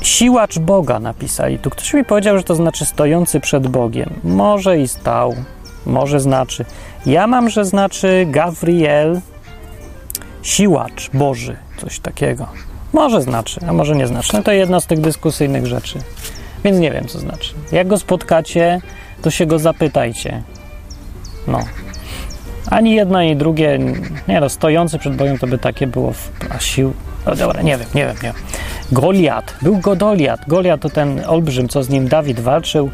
[0.03, 1.59] siłacz Boga napisali.
[1.59, 4.11] Tu ktoś mi powiedział, że to znaczy stojący przed Bogiem.
[4.25, 5.35] Może i stał,
[5.87, 6.65] może znaczy.
[7.07, 9.21] Ja mam, że znaczy Gabriel,
[10.43, 12.47] siłacz Boży, coś takiego.
[12.93, 14.31] Może znaczy, a może nie znaczy.
[14.33, 15.99] No to jedna z tych dyskusyjnych rzeczy.
[16.65, 17.55] Więc nie wiem, co znaczy.
[17.73, 18.81] Jak go spotkacie,
[19.23, 20.43] to się go zapytajcie.
[21.47, 21.61] No.
[22.71, 23.79] Ani jedno, ani drugie,
[24.29, 26.93] nie no, stojący przed bojem to by takie było, w, a sił,
[27.27, 28.35] O, dobra, nie wiem, nie wiem, nie wiem.
[28.93, 29.55] Goliat.
[29.63, 30.41] Był Godoliat.
[30.49, 32.91] Goliat to ten olbrzym, co z nim Dawid walczył.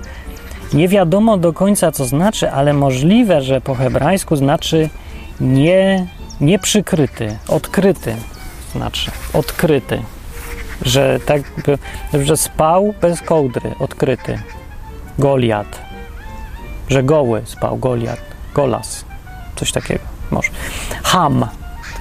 [0.73, 4.89] Nie wiadomo do końca, co znaczy, ale możliwe, że po hebrajsku znaczy
[5.41, 6.07] nie,
[6.41, 8.15] nieprzykryty, odkryty.
[8.73, 10.03] Znaczy, odkryty.
[10.83, 11.43] Że tak,
[12.25, 14.39] że spał bez kołdry, odkryty.
[15.19, 15.81] Goliat.
[16.89, 18.21] Że goły spał, Goliat.
[18.55, 19.05] Golas.
[19.57, 20.51] Coś takiego, może.
[21.03, 21.47] Ham.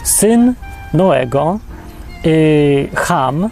[0.03, 0.53] Syn
[0.93, 1.59] Noego.
[2.23, 3.49] Yy, Ham.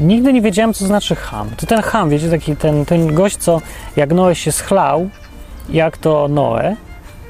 [0.00, 1.50] Nigdy nie wiedziałem, co znaczy Ham.
[1.56, 3.60] To ten Ham, wiecie, taki ten, ten gość, co
[3.96, 5.08] jak Noe się schlał,
[5.68, 6.76] jak to Noe.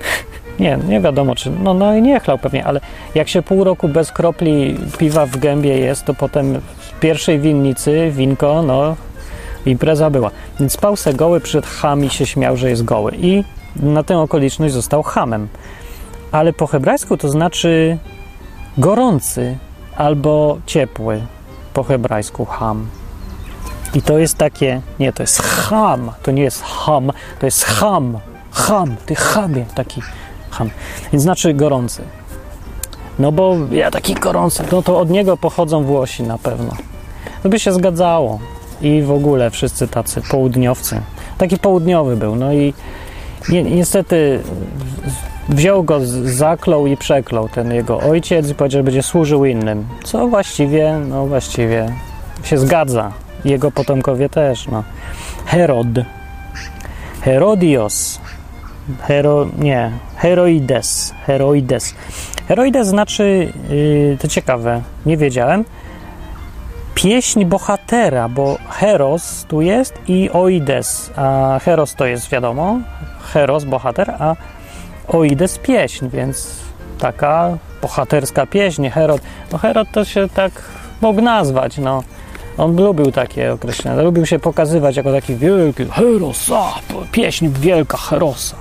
[0.60, 1.50] Nie, nie wiadomo, czy.
[1.50, 2.80] No, no i nie chlał pewnie, ale
[3.14, 6.60] jak się pół roku bez kropli piwa w gębie jest, to potem
[7.02, 8.96] pierwszej winnicy winko, no
[9.66, 10.30] impreza była.
[10.60, 13.12] Więc spał se goły, przed ham i się śmiał, że jest goły.
[13.18, 13.44] I
[13.76, 15.48] na tę okoliczność został hamem.
[16.32, 17.98] Ale po hebrajsku to znaczy
[18.78, 19.58] gorący
[19.96, 21.22] albo ciepły.
[21.74, 22.86] Po hebrajsku ham.
[23.94, 28.18] I to jest takie, nie, to jest ham, to nie jest ham, to jest ham,
[28.52, 30.02] ham, ty chamie, taki
[30.50, 30.70] ham.
[31.12, 32.02] Więc znaczy gorący.
[33.18, 36.91] No bo ja taki gorący, no to od niego pochodzą Włosi na pewno.
[37.42, 38.38] To by się zgadzało.
[38.82, 41.00] I w ogóle wszyscy tacy południowcy.
[41.38, 42.36] Taki południowy był.
[42.36, 42.74] No i
[43.48, 44.40] ni niestety
[45.48, 49.86] wziął go, zaklął i przeklął ten jego ojciec i powiedział, że będzie służył innym.
[50.04, 51.92] Co właściwie, no właściwie
[52.44, 53.12] się zgadza.
[53.44, 54.84] Jego potomkowie też, no.
[55.46, 55.86] Herod.
[57.20, 58.20] Herodios.
[59.02, 61.14] Hero, nie, Heroides.
[61.26, 61.94] Heroides.
[62.48, 65.64] Heroides znaczy, yy, to ciekawe, nie wiedziałem,
[67.02, 72.78] pieśń bohatera, bo Heros tu jest i Oides, a Heros to jest wiadomo,
[73.32, 74.36] Heros bohater, a
[75.08, 76.56] Oides pieśń, więc
[76.98, 79.20] taka bohaterska pieśń, Herod.
[79.52, 80.52] No Herod to się tak
[81.00, 82.02] mógł nazwać, no.
[82.58, 86.72] On lubił takie określenia, lubił się pokazywać jako taki wielki Heros, a,
[87.12, 88.56] pieśń wielka Herosa.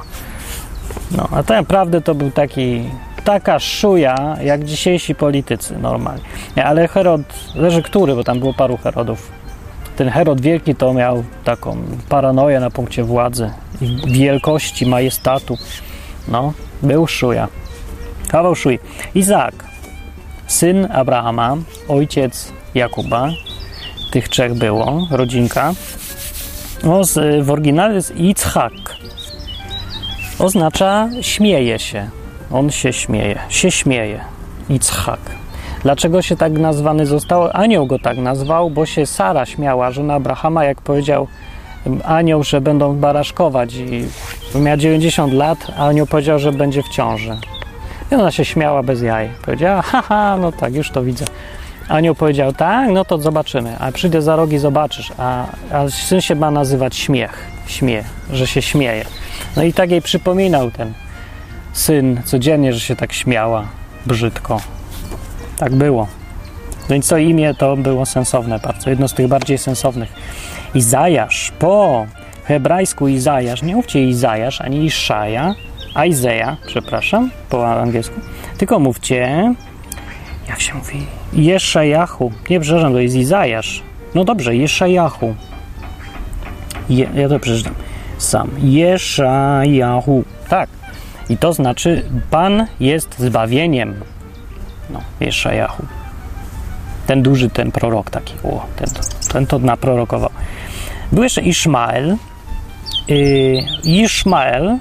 [1.12, 2.90] No, a tak naprawdę to był taki,
[3.24, 6.24] taka szuja, jak dzisiejsi politycy normalnie.
[6.58, 7.22] Nie, ale Herod,
[7.56, 9.32] leży który, bo tam było paru Herodów.
[9.96, 11.78] Ten Herod Wielki to miał taką
[12.10, 13.52] paranoję na punkcie władzy
[14.08, 15.58] wielkości, majestatu.
[16.28, 16.54] No,
[16.84, 17.48] był szuja.
[18.28, 18.80] Kawał szuj.
[19.16, 19.54] Izaak,
[20.48, 21.58] syn Abrahama,
[21.88, 23.30] ojciec Jakuba,
[24.12, 25.74] tych trzech było, rodzinka.
[27.02, 28.74] Z, w oryginale jest Yitzhak.
[30.40, 32.21] Oznacza śmieje się.
[32.54, 33.40] On się śmieje.
[33.50, 34.20] Się śmieje.
[34.70, 35.20] Yitzhak.
[35.84, 37.50] Dlaczego się tak nazwany został?
[37.54, 41.28] Anioł go tak nazwał, bo się Sara śmiała, żona Abrahama, jak powiedział
[42.06, 44.06] anioł, że będą baraszkować i
[44.60, 47.38] miała 90 lat, a anioł powiedział, że będzie w ciąży.
[48.12, 49.30] I ona się śmiała bez jaj.
[49.46, 51.26] Powiedziała, haha, no tak, już to widzę.
[51.88, 55.12] Anioł powiedział, tak, no to zobaczymy, a przyjdę za rogi, zobaczysz.
[55.18, 59.06] A, a syn się ma nazywać śmiech, śmiech, że się śmieje.
[59.56, 60.94] No i tak jej przypominał ten
[61.74, 63.68] syn codziennie, że się tak śmiała
[64.06, 64.62] brzydko.
[65.58, 66.08] Tak było.
[66.90, 70.14] Więc to imię to było sensowne bardzo, jedno z tych bardziej sensownych.
[70.74, 72.06] Izajasz, po
[72.44, 75.56] hebrajsku Izajasz, nie mówcie Izajasz, ani Iszaja,
[75.94, 78.20] Aizeja, przepraszam, po angielsku,
[78.58, 79.54] tylko mówcie,
[80.50, 82.32] jak się mówi, Jeszajahu.
[82.50, 83.84] Nie, przepraszam, to jest Izajasz.
[84.16, 85.36] No dobrze, Jeszajahu.
[86.90, 87.74] Je, ja to przeczytam
[88.18, 88.50] sam.
[88.60, 90.24] Jeszajahu.
[90.50, 90.70] Tak.
[91.32, 93.96] I to znaczy, Pan jest zbawieniem.
[94.90, 95.86] No, Jeszajahu.
[97.08, 98.34] Ten duży, ten prorok taki.
[98.44, 98.88] O, ten,
[99.34, 100.30] ten to naprorokował.
[101.12, 102.18] Był jeszcze Iszmael.
[103.08, 104.78] Yy, Iszmael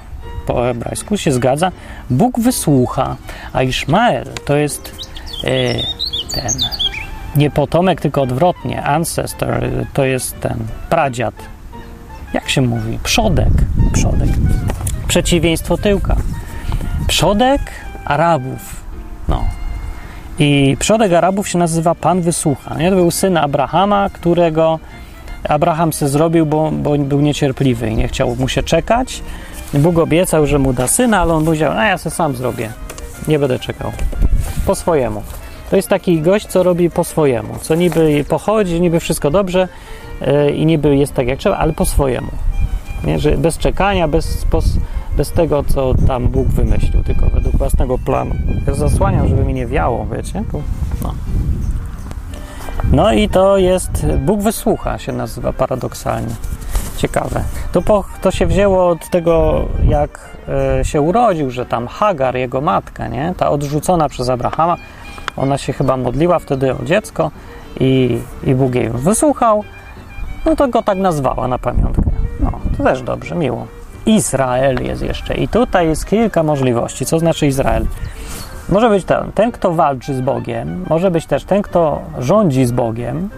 [0.47, 1.73] po hebrajsku się zgadza.
[2.11, 3.17] Bóg wysłucha.
[3.53, 4.95] A Iszmael to jest
[5.45, 5.51] yy,
[6.35, 6.53] ten
[7.37, 8.83] nie potomek, tylko odwrotnie.
[8.83, 10.59] Ancestor to jest ten
[10.89, 11.35] pradziad.
[12.33, 12.99] Jak się mówi?
[13.03, 13.53] Przodek.
[13.93, 14.29] Przodek.
[15.09, 16.17] Przeciwieństwo tyłka.
[17.07, 17.61] Przodek
[18.05, 18.85] Arabów.
[19.29, 19.45] No.
[20.39, 22.75] I przodek Arabów się nazywa Pan Wysłucha.
[22.75, 22.91] Nie?
[22.91, 24.79] To był syn Abrahama, którego
[25.49, 29.23] Abraham se zrobił, bo, bo był niecierpliwy i nie chciał mu się czekać.
[29.75, 32.71] Bóg obiecał, że mu da syna, ale on powiedział, a ja se sam zrobię.
[33.29, 33.93] Nie będę czekał.
[34.67, 35.23] Po swojemu.
[35.71, 37.55] To jest taki gość, co robi po swojemu.
[37.61, 39.69] Co niby pochodzi, niby wszystko dobrze
[40.21, 42.31] yy, i niby jest tak jak trzeba, ale po swojemu.
[43.05, 43.19] Nie?
[43.19, 44.47] Że bez czekania, bez,
[45.17, 48.35] bez tego, co tam Bóg wymyślił, tylko według własnego planu.
[48.67, 50.43] Ja zasłaniam, żeby mi nie wiało, wiecie?
[51.03, 51.15] No.
[52.93, 56.35] no i to jest, Bóg wysłucha się nazywa paradoksalnie.
[56.97, 57.45] Ciekawe.
[57.73, 60.37] To, po, to się wzięło od tego, jak
[60.81, 63.35] e, się urodził, że tam Hagar, jego matka, nie?
[63.37, 64.77] ta odrzucona przez Abrahama,
[65.37, 67.31] Ona się chyba modliła wtedy o dziecko
[67.81, 69.65] i, i Bóg jej wysłuchał,
[70.47, 72.10] no to go tak nazwała na pamiątkę.
[72.43, 73.67] No, to też dobrze, miło.
[74.07, 75.35] Izrael jest jeszcze.
[75.35, 77.07] I tutaj jest kilka możliwości.
[77.07, 77.87] Co znaczy Izrael?
[78.69, 82.73] Może być ten, ten, kto walczy z Bogiem, może być też ten, kto rządzi z
[82.73, 83.31] Bogiem,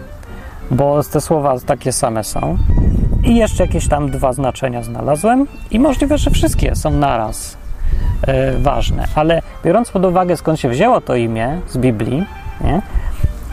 [0.71, 2.57] bo te słowa takie same są.
[3.23, 7.57] I jeszcze jakieś tam dwa znaczenia znalazłem, i możliwe, że wszystkie są naraz
[8.27, 9.07] e, ważne.
[9.15, 12.25] Ale biorąc pod uwagę, skąd się wzięło to imię z Biblii,
[12.61, 12.81] nie?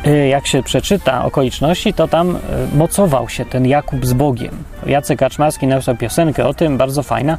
[0.05, 2.39] E, jak się przeczyta okoliczności, to tam e,
[2.77, 4.65] mocował się ten Jakub z Bogiem.
[4.87, 7.39] Jacek Kaczmarski napisał piosenkę o tym, bardzo fajna,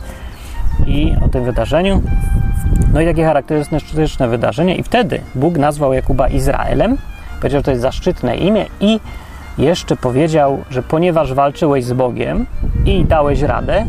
[0.88, 2.02] i o tym wydarzeniu.
[2.94, 4.76] No i takie charakterystyczne wydarzenie.
[4.76, 6.98] I wtedy Bóg nazwał Jakuba Izraelem,
[7.40, 9.00] powiedział, że to jest zaszczytne imię i
[9.58, 12.46] jeszcze powiedział, że ponieważ walczyłeś z Bogiem
[12.86, 13.86] i dałeś radę,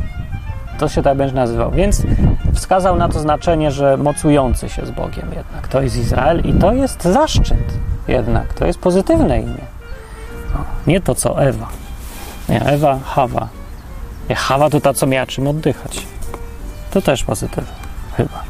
[0.79, 1.71] to się tak będzie nazywał.
[1.71, 2.03] Więc
[2.55, 5.69] wskazał na to znaczenie, że mocujący się z Bogiem jednak.
[5.69, 8.55] To jest Izrael i to jest zaszczyt jednak.
[8.55, 9.65] To jest pozytywne imię.
[10.87, 11.69] Nie to, co Ewa.
[12.49, 13.49] Nie, Ewa, Hawa.
[14.31, 16.07] Nie, Hawa to ta, co miała czym oddychać.
[16.91, 17.73] To też pozytywne,
[18.17, 18.43] chyba.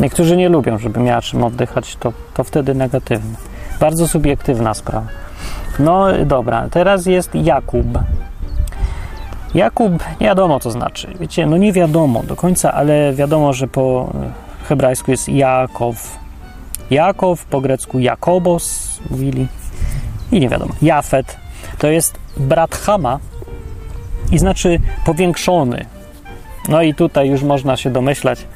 [0.00, 3.38] Niektórzy nie lubią, żeby miała czym oddychać, to, to wtedy negatywne.
[3.80, 5.06] Bardzo subiektywna sprawa.
[5.78, 7.86] No dobra, teraz jest Jakub.
[9.54, 11.08] Jakub, nie wiadomo co znaczy.
[11.20, 14.10] Wiecie, no nie wiadomo do końca, ale wiadomo, że po
[14.68, 16.18] hebrajsku jest Jakow.
[16.90, 19.46] Jakow, po grecku Jakobos mówili.
[20.32, 20.74] I nie wiadomo.
[20.82, 21.36] Jafet
[21.78, 23.18] to jest brat Hama
[24.32, 25.86] i znaczy powiększony.
[26.68, 28.46] No i tutaj już można się domyślać,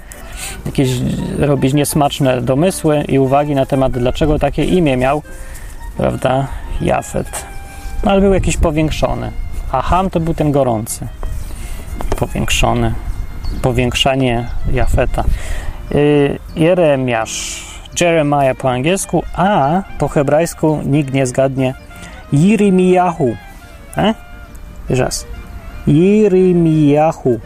[0.66, 0.90] jakieś
[1.38, 5.22] robić niesmaczne domysły i uwagi na temat, dlaczego takie imię miał,
[5.96, 6.46] prawda,
[6.80, 7.46] Jafet.
[8.04, 9.32] No, ale był jakiś powiększony.
[9.72, 11.08] A Ham to był ten gorący.
[12.16, 12.94] Powiększony.
[13.62, 15.24] Powiększanie Jafeta.
[15.90, 17.71] Yy, Jeremiasz.
[18.00, 21.74] Jeremiah po angielsku, a po hebrajsku nikt nie zgadnie.
[22.32, 23.36] Jirimiyahu.
[23.96, 24.14] E?
[24.88, 25.26] Raz.
[25.86, 27.40] Jirimiyahu.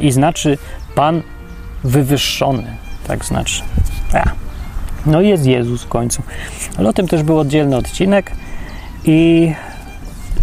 [0.00, 0.58] I znaczy
[0.94, 1.22] Pan
[1.84, 2.76] wywyższony.
[3.06, 3.62] Tak znaczy.
[4.14, 4.24] A.
[5.06, 6.22] No jest Jezus w końcu.
[6.78, 8.32] Ale o tym też był oddzielny odcinek
[9.04, 9.52] i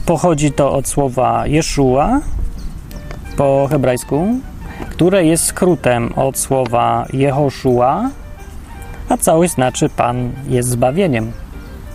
[0.05, 2.21] pochodzi to od słowa Jeszua
[3.37, 4.27] po hebrajsku,
[4.89, 8.09] które jest skrótem od słowa Jehoszua,
[9.09, 11.31] a całość znaczy Pan jest zbawieniem,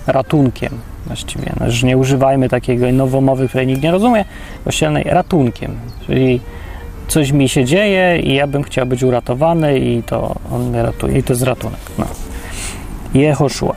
[0.07, 1.53] ratunkiem właściwie.
[1.61, 4.25] No, że nie używajmy takiego nowomowy, której nikt nie rozumie,
[4.65, 6.41] kościelnej, ratunkiem, czyli
[7.09, 11.19] coś mi się dzieje i ja bym chciał być uratowany i to on mnie ratuje
[11.19, 11.81] i to jest ratunek.
[11.99, 12.07] No.
[13.15, 13.75] Jehoszua.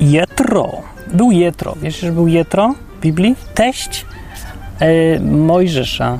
[0.00, 0.70] Jetro.
[1.12, 1.74] Był Jetro.
[1.82, 3.36] Wiesz, że był Jetro w Biblii?
[3.54, 4.06] Teść
[4.80, 6.18] e, Mojżesza.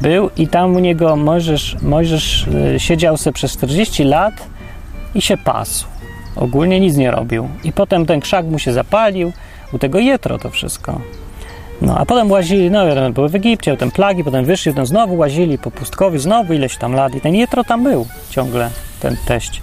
[0.00, 4.55] Był i tam u niego Mojżesz, Mojżesz e, siedział sobie przez 40 lat
[5.16, 5.86] i się pasł.
[6.36, 7.48] Ogólnie nic nie robił.
[7.64, 9.32] I potem ten krzak mu się zapalił.
[9.72, 11.00] U tego Jetro to wszystko.
[11.82, 15.16] No, a potem łazili, no wiadomo, były w Egipcie, potem plagi, potem wyszli, potem znowu
[15.16, 19.62] łazili po pustkowi, znowu ileś tam lat i ten Jetro tam był ciągle, ten teść.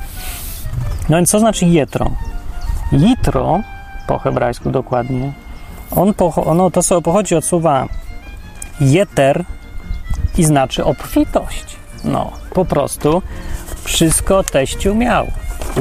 [1.09, 2.11] No więc co znaczy Jetro?
[2.91, 3.59] Jitro,
[4.07, 5.33] po hebrajsku dokładnie,
[5.91, 7.87] on ono, to słowo pochodzi od słowa
[8.81, 9.45] jeter
[10.37, 11.75] i znaczy obfitość.
[12.03, 13.21] No, po prostu
[13.83, 15.27] wszystko teściu miał.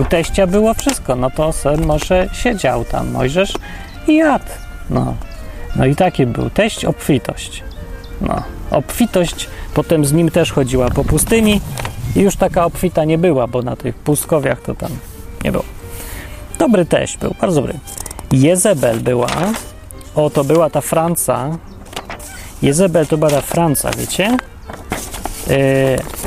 [0.00, 3.52] U teścia było wszystko, no to sen może siedział tam Mojżesz
[4.08, 4.44] i jadł.
[4.90, 5.14] No,
[5.76, 6.50] no i taki był.
[6.50, 7.62] Teść, obfitość.
[8.20, 11.60] No, obfitość, potem z nim też chodziła po pustyni
[12.16, 14.90] i już taka obfita nie była, bo na tych pustkowiach to tam
[15.44, 15.64] nie było.
[16.58, 17.78] Dobry teść był, bardzo dobry.
[18.32, 19.28] Jezebel była,
[20.14, 21.58] o to była ta Franca.
[22.62, 24.36] Jezebel to była ta Franca, wiecie?
[25.46, 25.56] Yy,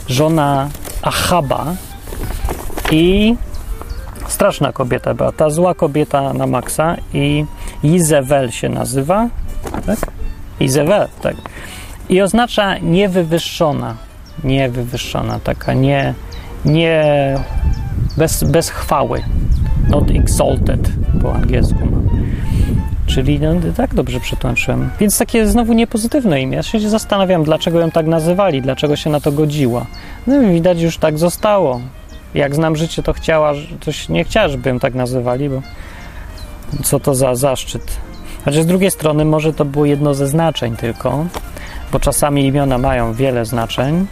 [0.08, 0.70] żona
[1.06, 1.66] Achaba
[2.92, 3.36] i
[4.28, 7.46] straszna kobieta była, ta zła kobieta na maksa i
[7.84, 9.30] Izewel się nazywa,
[9.86, 10.00] tak?
[10.60, 11.36] Izewel, tak.
[12.10, 13.96] I oznacza niewywyższona,
[14.44, 16.14] niewywyższona, taka nie,
[16.66, 17.04] nie
[18.18, 19.24] bez, bez chwały,
[19.90, 21.80] not exalted po angielsku.
[23.08, 24.90] Czyli no, tak dobrze przetłumaczyłem.
[25.00, 26.58] Więc takie znowu niepozytywne imię.
[26.58, 29.86] Ja się zastanawiam, dlaczego ją tak nazywali, dlaczego się na to godziła.
[30.28, 31.82] No i widać, już tak zostało.
[32.34, 35.62] Jak znam życie, to chciała, coś nie chciała, żeby ją tak nazywali, bo
[36.84, 37.98] co to za zaszczyt.
[38.46, 41.26] Chociaż z drugiej strony może to było jedno ze znaczeń tylko,
[41.92, 44.08] bo czasami imiona mają wiele znaczeń,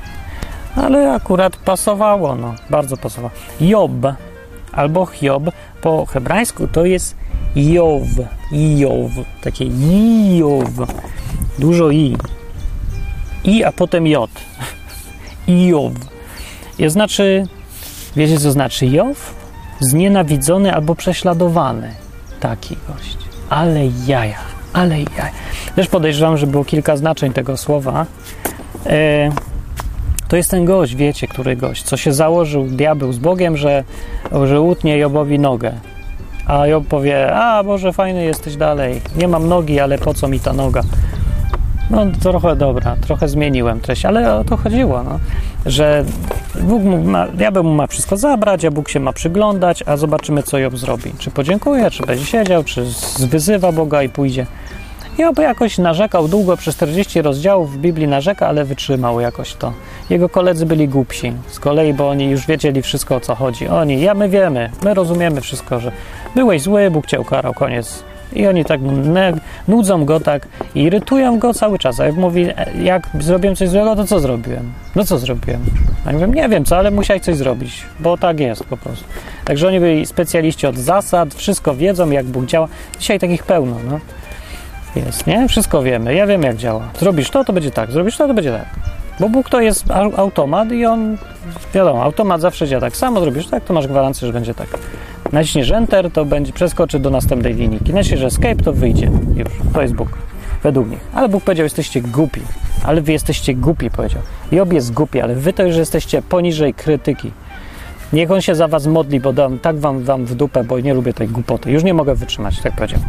[0.76, 3.32] ale akurat pasowało, no, bardzo pasowało.
[3.62, 3.92] Job
[4.72, 5.44] albo Hiob
[5.82, 7.16] po hebrajsku to jest
[7.56, 8.02] Jow,
[8.52, 9.66] Jow, takie
[10.38, 10.64] Jow,
[11.60, 12.18] dużo i.
[13.44, 14.30] I, a potem J.
[15.48, 15.94] Jow.
[16.80, 17.48] I znaczy,
[18.16, 19.34] wiecie co znaczy Jow?
[19.80, 21.92] znienawidzony albo prześladowany.
[22.40, 23.18] Taki gość.
[23.50, 24.40] Ale jaja,
[24.74, 25.32] ale jaja.
[25.76, 28.06] Też podejrzewam, że było kilka znaczeń tego słowa.
[28.86, 29.32] E,
[30.28, 33.84] to jest ten gość, wiecie, który gość, co się założył diabeł z Bogiem, że,
[34.46, 35.74] że utnie Jobowi nogę.
[36.48, 40.40] A Job powie, a Boże, fajny jesteś dalej, nie mam nogi, ale po co mi
[40.40, 40.82] ta noga?
[41.90, 45.20] No trochę dobra, trochę zmieniłem treść, ale o to chodziło, no,
[45.66, 46.06] że
[46.62, 47.28] Bóg mu ma,
[47.64, 51.12] mu ma wszystko zabrać, a Bóg się ma przyglądać, a zobaczymy, co Job zrobi.
[51.20, 52.86] Czy podziękuje, czy będzie siedział, czy
[53.20, 54.46] wyzywa Boga i pójdzie.
[55.18, 59.74] Job jakoś narzekał długo, przez 40 rozdziałów w Biblii narzeka, ale wytrzymał jakoś to.
[60.10, 63.68] Jego koledzy byli głupsi z kolei, bo oni już wiedzieli wszystko o co chodzi.
[63.68, 65.92] Oni, ja my wiemy, my rozumiemy wszystko, że
[66.36, 68.04] byłeś zły, Bóg cię ukarał, koniec.
[68.34, 68.80] I oni tak
[69.68, 72.00] nudzą go tak i irytują go cały czas.
[72.00, 72.48] A jak mówi,
[72.82, 74.74] jak zrobiłem coś złego, to co zrobiłem?
[74.96, 75.66] No co zrobiłem?
[76.06, 79.06] A ja mówię, nie wiem co, ale musiałeś coś zrobić, bo tak jest po prostu.
[79.46, 82.68] Także oni byli specjaliści od zasad, wszystko wiedzą, jak Bóg działa.
[83.00, 84.00] Dzisiaj takich pełno, no.
[84.96, 85.48] Jest, nie?
[85.48, 86.16] Wszystko wiemy.
[86.16, 86.90] Ja wiem, jak działa.
[87.00, 87.92] Zrobisz to, to będzie tak.
[87.92, 88.66] Zrobisz to, to będzie tak.
[89.20, 91.18] Bo Bóg to jest automat i on,
[91.74, 93.22] wiadomo, automat zawsze działa tak samo.
[93.22, 94.68] Zrobisz tak, to masz gwarancję, że będzie tak.
[95.32, 97.94] Naciśniesz Enter, to będzie przeskoczy do następnej linijki.
[97.94, 99.12] Naciśniesz Escape, to wyjdzie.
[99.36, 99.48] Już.
[99.74, 100.10] To jest Bóg.
[100.64, 101.00] Według nich.
[101.14, 102.42] Ale Bóg powiedział, jesteście głupi.
[102.84, 104.22] Ale wy jesteście głupi, powiedział.
[104.52, 107.32] Job jest głupi, ale wy to już jesteście poniżej krytyki.
[108.14, 110.94] Niech on się za was modli, bo dam, tak wam wam w dupę, bo nie
[110.94, 111.72] lubię tej głupoty.
[111.72, 113.00] Już nie mogę wytrzymać, tak powiedział.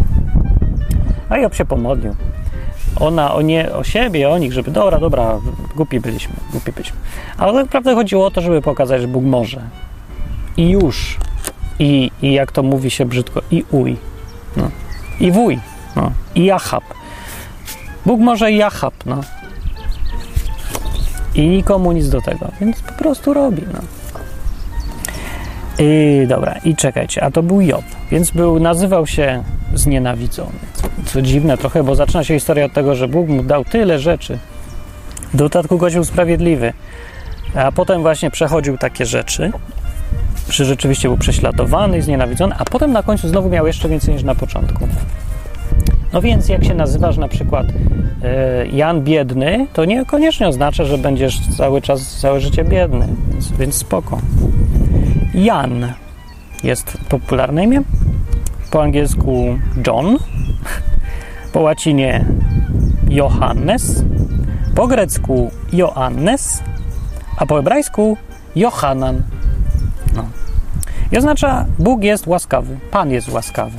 [1.28, 2.14] A Job się pomodlił.
[3.00, 5.40] Ona o nie o siebie, o nich, żeby dobra, dobra,
[5.76, 6.96] głupi byliśmy, głupi byliśmy.
[7.38, 9.60] Ale tak naprawdę chodziło o to, żeby pokazać, że Bóg może.
[10.56, 11.18] I już.
[11.78, 13.96] I, i jak to mówi się brzydko, i uj.
[14.56, 14.70] No.
[15.20, 15.58] I wuj.
[15.96, 16.12] No.
[16.34, 16.84] I Jachab.
[18.06, 19.20] Bóg może i Jachab, no.
[21.34, 23.80] I nikomu nic do tego, więc po prostu robi, no.
[25.78, 29.42] I dobra, i czekajcie, a to był Job, więc był, nazywał się
[29.74, 30.58] znienawidzony.
[31.04, 34.38] Co dziwne trochę, bo zaczyna się historia od tego, że Bóg mu dał tyle rzeczy.
[35.32, 36.72] W dodatku gość był sprawiedliwy,
[37.54, 39.52] a potem właśnie przechodził takie rzeczy,
[40.50, 44.34] że rzeczywiście był prześladowany znienawidzony, a potem na końcu znowu miał jeszcze więcej niż na
[44.34, 44.88] początku.
[46.12, 47.66] No więc jak się nazywasz na przykład
[48.22, 53.74] e, Jan biedny, to niekoniecznie oznacza, że będziesz cały czas, całe życie biedny, więc, więc
[53.74, 54.18] spoko.
[55.34, 55.92] Jan
[56.64, 57.82] jest popularne imię,
[58.74, 60.18] po angielsku John,
[61.52, 62.24] po łacinie
[63.08, 64.04] Johannes,
[64.74, 66.62] po grecku Joannes,
[67.36, 68.16] a po hebrajsku
[68.56, 69.22] Johanan.
[70.16, 70.24] No.
[71.12, 73.78] I oznacza Bóg jest łaskawy, Pan jest łaskawy.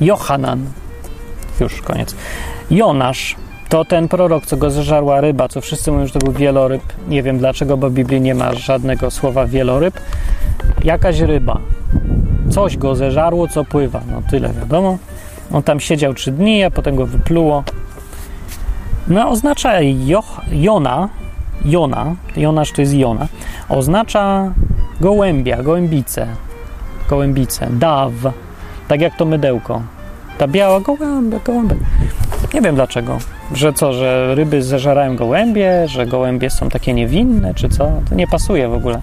[0.00, 0.66] Johanan.
[1.60, 2.14] Już koniec.
[2.70, 3.36] Jonasz
[3.68, 6.82] to ten prorok, co go zeżarła ryba, co wszyscy mówią, że to był wieloryb.
[7.08, 10.00] Nie wiem dlaczego, bo w Biblii nie ma żadnego słowa wieloryb.
[10.84, 11.60] Jakaś ryba.
[12.50, 14.00] Coś go zeżarło, co pływa.
[14.10, 14.98] No tyle wiadomo.
[15.52, 17.64] On tam siedział trzy dni, a potem go wypluło.
[19.08, 20.22] No oznacza jo,
[20.52, 21.08] Jona,
[21.64, 23.26] Jona, Jonasz to jest Jona,
[23.68, 24.52] oznacza
[25.00, 26.26] gołębia, gołębice,
[27.08, 28.12] gołębice, daw,
[28.88, 29.82] tak jak to mydełko.
[30.38, 31.76] Ta biała gołębia, gołębia.
[32.54, 33.18] Nie wiem dlaczego.
[33.54, 37.92] Że co, że ryby zeżerają gołębie, że gołębie są takie niewinne, czy co?
[38.08, 39.02] To nie pasuje w ogóle.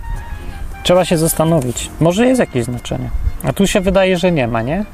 [0.84, 1.90] Trzeba się zastanowić.
[2.00, 3.10] Może jest jakieś znaczenie.
[3.44, 4.86] A tu się wydaje, że nie ma, nie?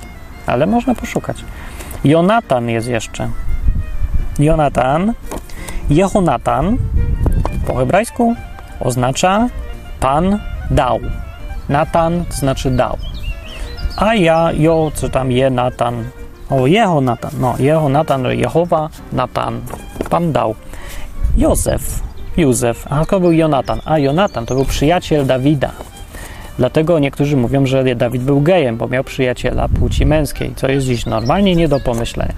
[0.47, 1.37] Ale można poszukać.
[2.03, 3.29] Jonatan jest jeszcze.
[4.39, 5.13] Jonatan,
[5.89, 6.77] Jehonatan
[7.67, 8.35] po hebrajsku
[8.79, 9.47] oznacza
[9.99, 10.39] Pan
[10.71, 10.99] dał.
[11.69, 12.97] Natan znaczy dał.
[13.97, 16.03] A ja, jo, co tam je Natan.
[16.49, 17.31] O, Jehonatan.
[17.39, 19.61] No, Jehonatan, Jehowa, Natan.
[20.09, 20.55] Pan dał.
[21.37, 21.99] Józef,
[22.37, 23.79] Józef, a to był Jonatan.
[23.85, 25.71] A Jonatan to był przyjaciel Dawida.
[26.57, 31.05] Dlatego niektórzy mówią, że Dawid był gejem, bo miał przyjaciela płci męskiej, co jest dziś
[31.05, 32.33] normalnie nie do pomyślenia.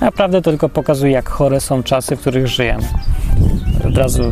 [0.00, 2.84] Naprawdę to tylko pokazuje, jak chore są czasy, w których żyjemy.
[3.88, 4.22] Od razu,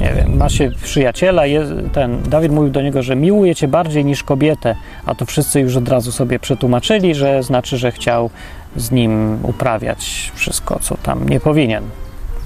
[0.00, 4.04] nie wiem, ma się przyjaciela, jest, ten Dawid mówił do niego, że miłuje cię bardziej
[4.04, 8.30] niż kobietę, a to wszyscy już od razu sobie przetłumaczyli, że znaczy, że chciał
[8.76, 11.84] z nim uprawiać wszystko, co tam nie powinien.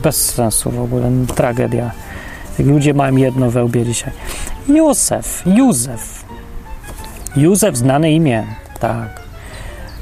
[0.02, 1.90] Bez sensu w ogóle, tragedia.
[2.58, 4.12] Ludzie mają jedno we łbie dzisiaj.
[4.68, 6.24] Józef, Józef.
[7.36, 8.44] Józef, znane imię,
[8.80, 9.20] tak.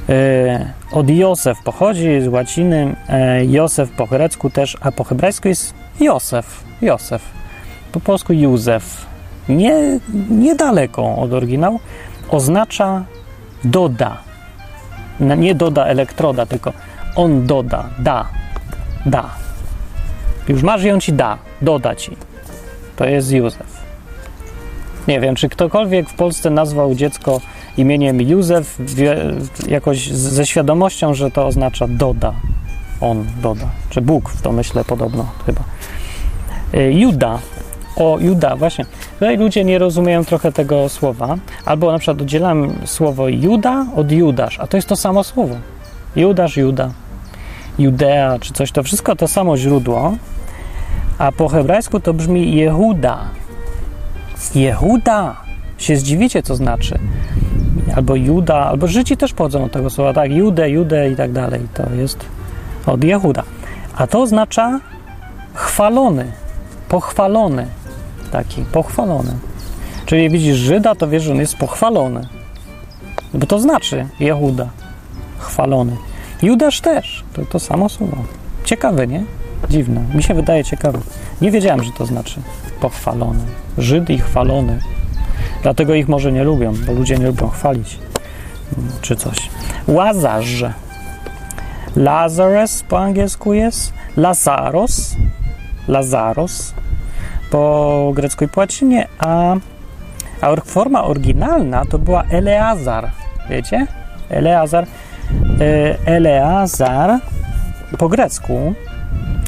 [0.08, 5.74] E, od Józef pochodzi z łaciny, e, Józef po grecku też, a po hebrajsku jest
[6.00, 7.22] Józef, Józef.
[7.92, 9.06] Po polsku Józef.
[9.48, 11.80] Nie, niedaleko od oryginału.
[12.28, 13.04] Oznacza
[13.64, 14.16] doda.
[15.20, 16.72] Nie doda elektroda, tylko
[17.16, 18.28] on doda, da,
[19.06, 19.30] da.
[20.48, 22.16] Już masz on ci da, doda ci.
[22.96, 23.84] To jest Józef.
[25.08, 27.40] Nie wiem, czy ktokolwiek w Polsce nazwał dziecko
[27.76, 29.16] imieniem Józef wie,
[29.68, 32.32] jakoś ze świadomością, że to oznacza doda.
[33.00, 33.66] On doda.
[33.90, 35.60] Czy Bóg w myślę podobno chyba.
[36.74, 37.38] Y, Juda.
[37.96, 38.84] O, Juda, właśnie.
[39.12, 41.36] Tutaj ludzie nie rozumieją trochę tego słowa.
[41.64, 45.54] Albo na przykład oddzielam słowo Juda od Judasz, a to jest to samo słowo.
[46.16, 46.90] Judasz, Juda.
[47.78, 50.16] Judea, czy coś, to wszystko to samo źródło,
[51.18, 53.18] a po hebrajsku to brzmi Jehuda.
[54.54, 55.36] Jehuda!
[55.78, 56.98] Się zdziwicie, co znaczy.
[57.96, 60.32] Albo Juda, albo Żydzi też pochodzą od tego słowa, tak?
[60.32, 61.60] Jude, Jude i tak dalej.
[61.74, 62.26] To jest
[62.86, 63.42] od Jehuda.
[63.96, 64.80] A to oznacza
[65.54, 66.32] chwalony,
[66.88, 67.66] pochwalony.
[68.32, 69.32] Taki, pochwalony.
[70.06, 72.28] Czyli widzisz Żyda, to wiesz, że on jest pochwalony.
[73.34, 74.68] Bo to znaczy Jehuda,
[75.38, 75.96] chwalony.
[76.42, 78.16] Judasz też, to to samo słowo.
[78.64, 79.24] Ciekawe, nie?
[79.70, 80.00] Dziwne.
[80.14, 80.98] Mi się wydaje ciekawe.
[81.40, 82.40] Nie wiedziałem, że to znaczy
[82.80, 83.44] pochwalony.
[83.78, 84.78] Żyd i chwalony.
[85.62, 87.98] Dlatego ich może nie lubią, bo ludzie nie lubią chwalić
[89.00, 89.50] czy coś.
[89.88, 90.64] Łazarz.
[91.96, 93.92] Lazarus po angielsku jest.
[94.16, 95.16] Lazaros.
[95.88, 96.74] Lazaros
[97.50, 99.54] po grecku i po łacinie, a,
[100.40, 103.10] a forma oryginalna to była Eleazar.
[103.50, 103.86] Wiecie?
[104.28, 104.86] Eleazar.
[105.60, 107.20] E, Eleazar
[107.98, 108.74] po grecku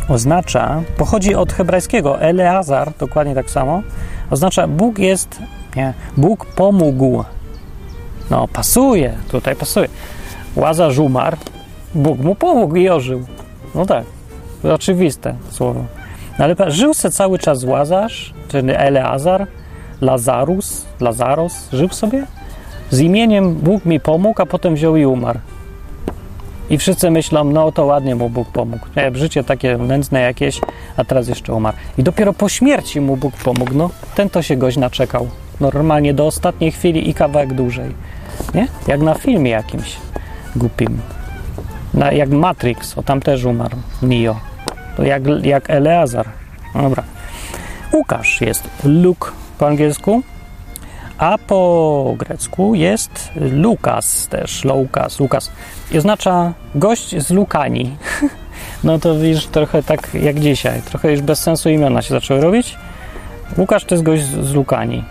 [0.08, 3.82] oznacza, pochodzi od hebrajskiego Eleazar, dokładnie tak samo,
[4.30, 5.38] oznacza Bóg jest,
[5.76, 7.24] nie, Bóg pomógł.
[8.30, 9.88] No, pasuje, tutaj pasuje.
[10.56, 11.36] Łazarz umarł,
[11.94, 13.24] Bóg mu pomógł i ożył.
[13.74, 14.04] No tak,
[14.64, 15.84] oczywiste słowo.
[16.38, 19.46] No ale żył se cały czas Łazarz, czyli Eleazar,
[20.00, 22.26] Lazarus, Lazaros, żył sobie
[22.90, 25.38] z imieniem Bóg mi pomógł, a potem wziął i umarł.
[26.70, 28.86] I wszyscy myślą, no to ładnie mu Bóg pomógł.
[28.96, 30.60] Nie, życie takie nędzne jakieś,
[30.96, 31.76] a teraz jeszcze umarł.
[31.98, 33.74] I dopiero po śmierci mu Bóg pomógł.
[33.74, 35.28] No, ten to się gość naczekał.
[35.60, 37.94] Normalnie do ostatniej chwili i kawałek dłużej.
[38.54, 38.68] Nie?
[38.86, 39.96] Jak na filmie jakimś
[40.56, 41.00] głupim.
[41.94, 43.76] Na, jak Matrix, o tam też umarł.
[44.02, 44.36] Neo.
[44.96, 46.26] To jak, jak Eleazar.
[46.74, 47.02] Dobra.
[47.92, 50.22] Łukasz jest Luke po angielsku,
[51.18, 55.50] a po grecku jest Lukas też, Loukas, Lukas.
[55.92, 57.96] I oznacza gość z Lukani.
[58.84, 60.82] No to widzisz, trochę tak jak dzisiaj.
[60.82, 62.76] Trochę już bez sensu imiona się zaczęły robić.
[63.58, 65.04] Łukasz to jest gość z Lukani.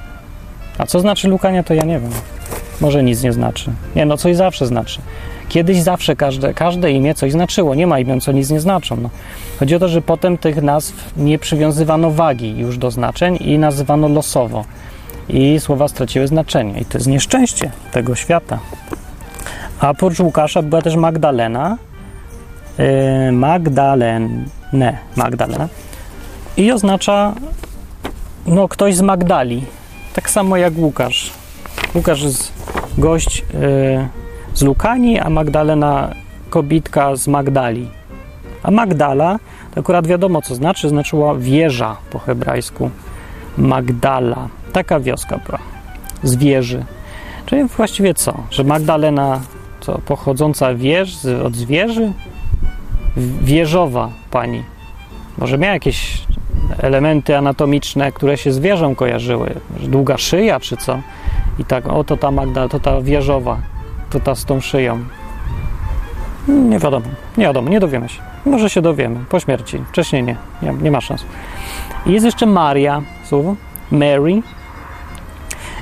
[0.77, 2.11] A co znaczy Lukania, to ja nie wiem.
[2.81, 3.71] Może nic nie znaczy.
[3.95, 5.01] Nie, no coś zawsze znaczy.
[5.49, 7.75] Kiedyś zawsze każde, każde imię coś znaczyło.
[7.75, 8.97] Nie ma imion, co nic nie znaczą.
[9.01, 9.09] No.
[9.59, 14.07] Chodzi o to, że potem tych nazw nie przywiązywano wagi już do znaczeń i nazywano
[14.07, 14.65] losowo
[15.29, 16.79] i słowa straciły znaczenie.
[16.79, 18.59] I to jest nieszczęście tego świata.
[19.79, 21.77] A oprócz Łukasza była też Magdalena.
[22.77, 24.45] Yy, Magdalene.
[25.15, 25.67] Magdalena.
[26.57, 27.33] I oznacza
[28.45, 29.63] no, ktoś z Magdali.
[30.13, 31.31] Tak samo jak Łukasz.
[31.95, 32.51] Łukasz jest
[32.97, 34.07] gość yy,
[34.53, 36.09] z Lukani, a Magdalena
[36.49, 37.89] kobitka z Magdali.
[38.63, 39.39] A Magdala,
[39.73, 42.89] to akurat wiadomo co znaczy, znaczyła wieża po hebrajsku.
[43.57, 44.47] Magdala.
[44.75, 45.59] Taka wioska była.
[46.23, 46.85] Z wieży.
[47.45, 48.37] Czyli właściwie co?
[48.51, 49.41] Że Magdalena,
[49.79, 52.11] co, pochodząca wież, od zwierzy?
[53.41, 54.63] Wieżowa pani.
[55.37, 56.23] Może miała jakieś
[56.77, 59.55] elementy anatomiczne, które się z wieżą kojarzyły.
[59.79, 60.99] Długa szyja czy co?
[61.59, 63.57] I tak, oto ta Magda, to ta wieżowa,
[64.09, 64.99] to ta z tą szyją.
[66.47, 67.05] Nie wiadomo,
[67.37, 68.21] nie wiadomo, nie dowiemy się.
[68.45, 71.25] Może się dowiemy po śmierci, wcześniej nie, nie, nie ma szans.
[72.05, 73.55] I jest jeszcze Maria, słowo,
[73.91, 74.41] Mary,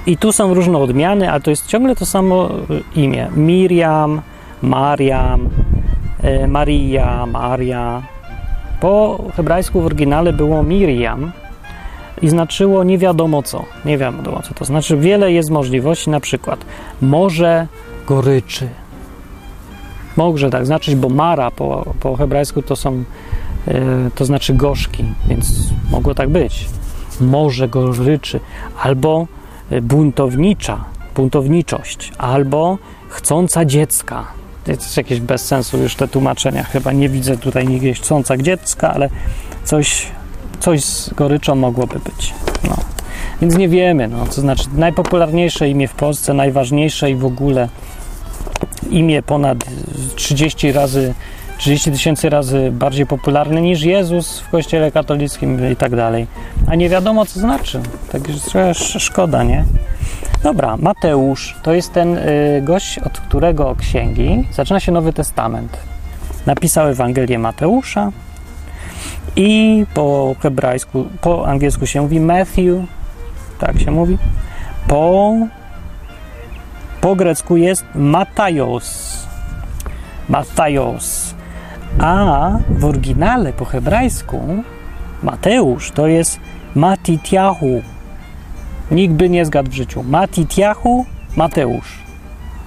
[0.05, 3.27] i tu są różne odmiany, a to jest ciągle to samo e, imię.
[3.35, 4.21] Miriam,
[4.61, 5.49] Mariam,
[6.23, 8.03] e, Maria, Maria.
[8.79, 11.31] Po hebrajsku w oryginale było Miriam
[12.21, 13.65] i znaczyło nie wiadomo co.
[13.85, 14.97] Nie wiadomo co to znaczy.
[14.97, 16.65] Wiele jest możliwości, na przykład
[17.01, 17.67] morze
[18.07, 18.69] goryczy.
[20.17, 23.03] Może tak znaczyć, bo Mara po, po hebrajsku to są,
[23.67, 23.73] e,
[24.15, 26.67] to znaczy gorzki, więc mogło tak być.
[27.21, 28.39] Morze goryczy.
[28.83, 29.27] Albo
[29.81, 30.85] buntownicza,
[31.15, 32.77] buntowniczość, albo
[33.09, 34.25] chcąca dziecka.
[34.63, 36.63] To jest jakieś bez sensu już te tłumaczenia.
[36.63, 39.09] Chyba nie widzę tutaj nigdzie chcąca dziecka, ale
[39.63, 40.07] coś,
[40.59, 42.33] coś z goryczą mogłoby być.
[42.63, 42.75] No.
[43.41, 47.69] Więc nie wiemy, no, to znaczy najpopularniejsze imię w Polsce, najważniejsze i w ogóle
[48.89, 49.57] imię ponad
[50.15, 51.13] 30 razy
[51.63, 56.27] 30 tysięcy razy bardziej popularny niż Jezus w kościele katolickim i tak dalej.
[56.67, 57.81] A nie wiadomo, co znaczy.
[58.11, 59.65] Także szkoda, nie?
[60.43, 65.77] Dobra, Mateusz to jest ten y, gość, od którego księgi zaczyna się Nowy Testament.
[66.45, 68.11] Napisał Ewangelię Mateusza
[69.35, 72.83] i po hebrajsku, po angielsku się mówi Matthew,
[73.59, 74.17] tak się mówi.
[74.87, 75.33] Po
[77.01, 79.17] Po grecku jest Matajos.
[80.29, 81.32] Matajos.
[81.99, 84.63] A w oryginale po hebrajsku
[85.23, 86.39] Mateusz to jest
[86.75, 87.81] Matitiahu.
[88.91, 90.03] Nikt by nie zgadł w życiu.
[90.03, 92.03] Matitiahu, Mateusz.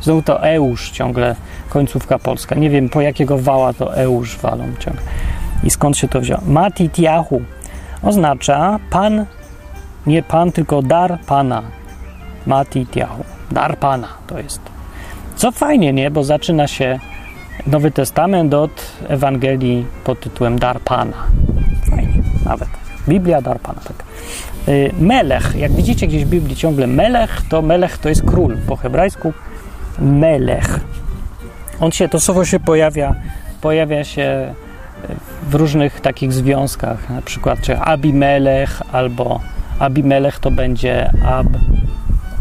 [0.03, 1.37] Znowu to Eusz ciągle,
[1.69, 2.55] końcówka polska.
[2.55, 5.03] Nie wiem po jakiego wała to Eusz walą ciągle.
[5.65, 6.41] I skąd się to wzięło?
[6.47, 7.43] Matitiahu
[8.03, 9.27] oznacza pan,
[10.07, 11.63] nie pan, tylko dar pana.
[12.47, 13.25] Matitiahu.
[13.51, 14.61] Dar pana to jest.
[15.37, 16.11] Co fajnie, nie?
[16.11, 16.99] Bo zaczyna się
[17.67, 21.17] Nowy Testament od Ewangelii pod tytułem Dar Pana.
[21.91, 22.69] Fajnie, nawet.
[23.09, 24.07] Biblia Dar Pana, tak.
[24.69, 28.77] Y, melech, jak widzicie gdzieś w Biblii ciągle Melech, to Melech to jest król po
[28.77, 29.33] hebrajsku.
[29.99, 30.81] Melech.
[31.81, 33.15] On się, to słowo się pojawia,
[33.61, 34.55] pojawia się
[35.51, 39.41] w różnych takich związkach, na przykład czy Abimelech albo
[39.79, 41.47] Abimelech to będzie Ab,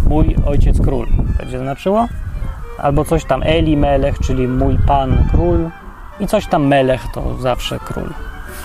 [0.10, 1.08] mój ojciec król.
[1.38, 2.08] Będzie znaczyło?
[2.86, 5.70] Albo coś tam Eli Melech, czyli mój pan król
[6.20, 8.10] i coś tam Melech to zawsze król.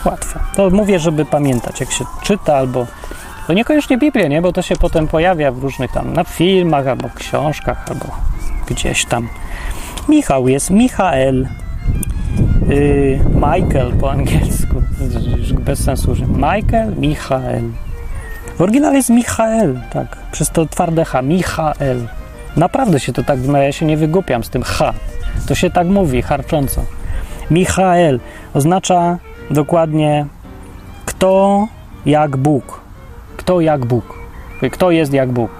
[0.04, 0.40] Łatwe.
[0.56, 2.86] To mówię, żeby pamiętać, jak się czyta albo
[3.46, 4.42] to niekoniecznie Biblię, nie?
[4.42, 8.06] Bo to się potem pojawia w różnych tam na filmach albo książkach albo
[8.66, 9.28] gdzieś tam.
[10.08, 11.48] Michał jest Michael.
[12.68, 14.82] Yy, Michael po angielsku.
[15.60, 17.62] Bez sensu, że Michael, Michael.
[18.56, 20.16] W oryginale jest Michael, tak.
[20.32, 21.22] Przez to twarde H.
[21.22, 22.08] Michael.
[22.56, 24.92] Naprawdę się to tak wymawia, ja się nie wygłupiam z tym H.
[25.48, 26.84] To się tak mówi, harcząco.
[27.50, 28.20] Michael
[28.54, 29.18] oznacza
[29.50, 30.26] dokładnie
[31.06, 31.68] kto
[32.06, 32.80] jak Bóg.
[33.36, 34.18] Kto jak Bóg.
[34.72, 35.50] Kto jest jak Bóg?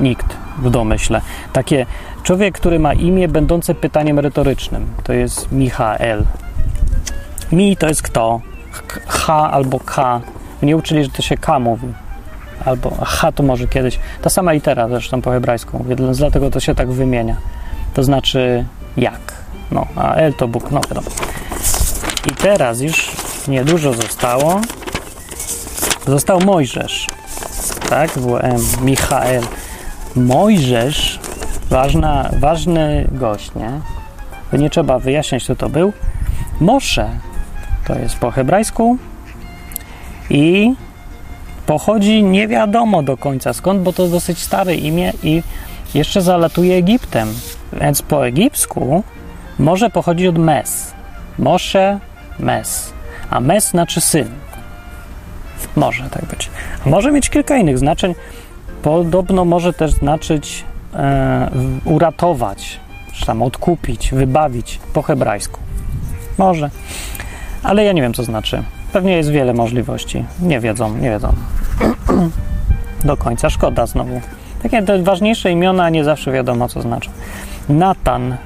[0.00, 1.20] Nikt w domyśle.
[1.52, 1.86] Takie
[2.22, 4.86] człowiek, który ma imię będące pytaniem retorycznym.
[5.04, 6.24] To jest Michael.
[7.52, 8.40] Mi to jest kto?
[9.06, 10.20] H albo K.
[10.62, 11.92] Nie uczyli, że to się K mówi
[12.64, 16.74] albo H to może kiedyś, ta sama litera zresztą po hebrajsku, więc dlatego to się
[16.74, 17.36] tak wymienia.
[17.94, 18.64] To znaczy
[18.96, 19.20] jak.
[19.70, 21.10] No, a L to Bóg, no wiadomo.
[22.30, 23.10] I teraz już
[23.48, 24.60] niedużo zostało.
[26.06, 27.06] Został Mojżesz.
[27.88, 29.42] Tak, WM, Michael.
[30.16, 31.20] Mojżesz,
[31.70, 33.80] ważna, ważny gość, nie?
[34.58, 35.92] Nie trzeba wyjaśniać, kto to był.
[36.60, 37.08] Mosze
[37.86, 38.96] to jest po hebrajsku
[40.30, 40.74] i
[41.70, 45.42] pochodzi nie wiadomo do końca skąd, bo to dosyć stare imię i
[45.94, 47.28] jeszcze zalatuje Egiptem.
[47.72, 49.02] Więc po egipsku
[49.58, 50.92] może pochodzić od Mes.
[51.38, 51.98] Moshe,
[52.38, 52.92] Mes.
[53.30, 54.28] A Mes znaczy syn.
[55.76, 56.50] Może tak być.
[56.86, 58.14] Może mieć kilka innych znaczeń.
[58.82, 60.64] Podobno może też znaczyć
[60.94, 61.50] e,
[61.84, 62.80] uratować,
[63.12, 65.60] czy tam odkupić, wybawić po hebrajsku.
[66.38, 66.70] Może.
[67.62, 68.62] Ale ja nie wiem, co znaczy.
[68.92, 70.24] Pewnie jest wiele możliwości.
[70.42, 71.32] Nie wiedzą, nie wiedzą.
[73.04, 74.20] Do końca szkoda znowu.
[74.62, 77.10] Takie te ważniejsze imiona nie zawsze wiadomo, co znaczą.
[77.68, 78.36] Natan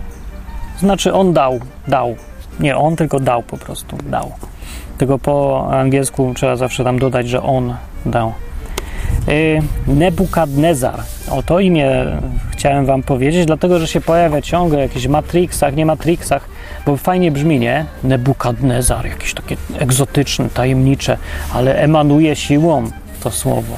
[0.78, 2.16] znaczy on dał, dał.
[2.60, 4.32] Nie on, tylko dał po prostu, dał.
[4.98, 7.74] Tylko po angielsku trzeba zawsze tam dodać, że on
[8.06, 8.32] dał.
[9.26, 11.00] Yy, Nebukadnezar.
[11.30, 11.90] O to imię
[12.50, 16.48] chciałem Wam powiedzieć, dlatego że się pojawia ciągle w jakichś Matrixach, nie Matrixach,
[16.86, 17.86] bo fajnie brzmi, nie?
[18.02, 21.18] Nebukadnezar, jakieś takie egzotyczne, tajemnicze,
[21.54, 22.90] ale emanuje siłą
[23.22, 23.74] to słowo.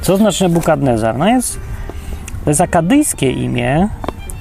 [0.00, 1.18] Co znaczy Nebukadnezar?
[1.18, 1.60] No jest,
[2.44, 3.88] to jest akadyjskie imię,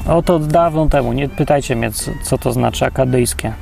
[0.08, 3.54] oto dawno temu, nie pytajcie mnie, co, co to znaczy akadyjskie,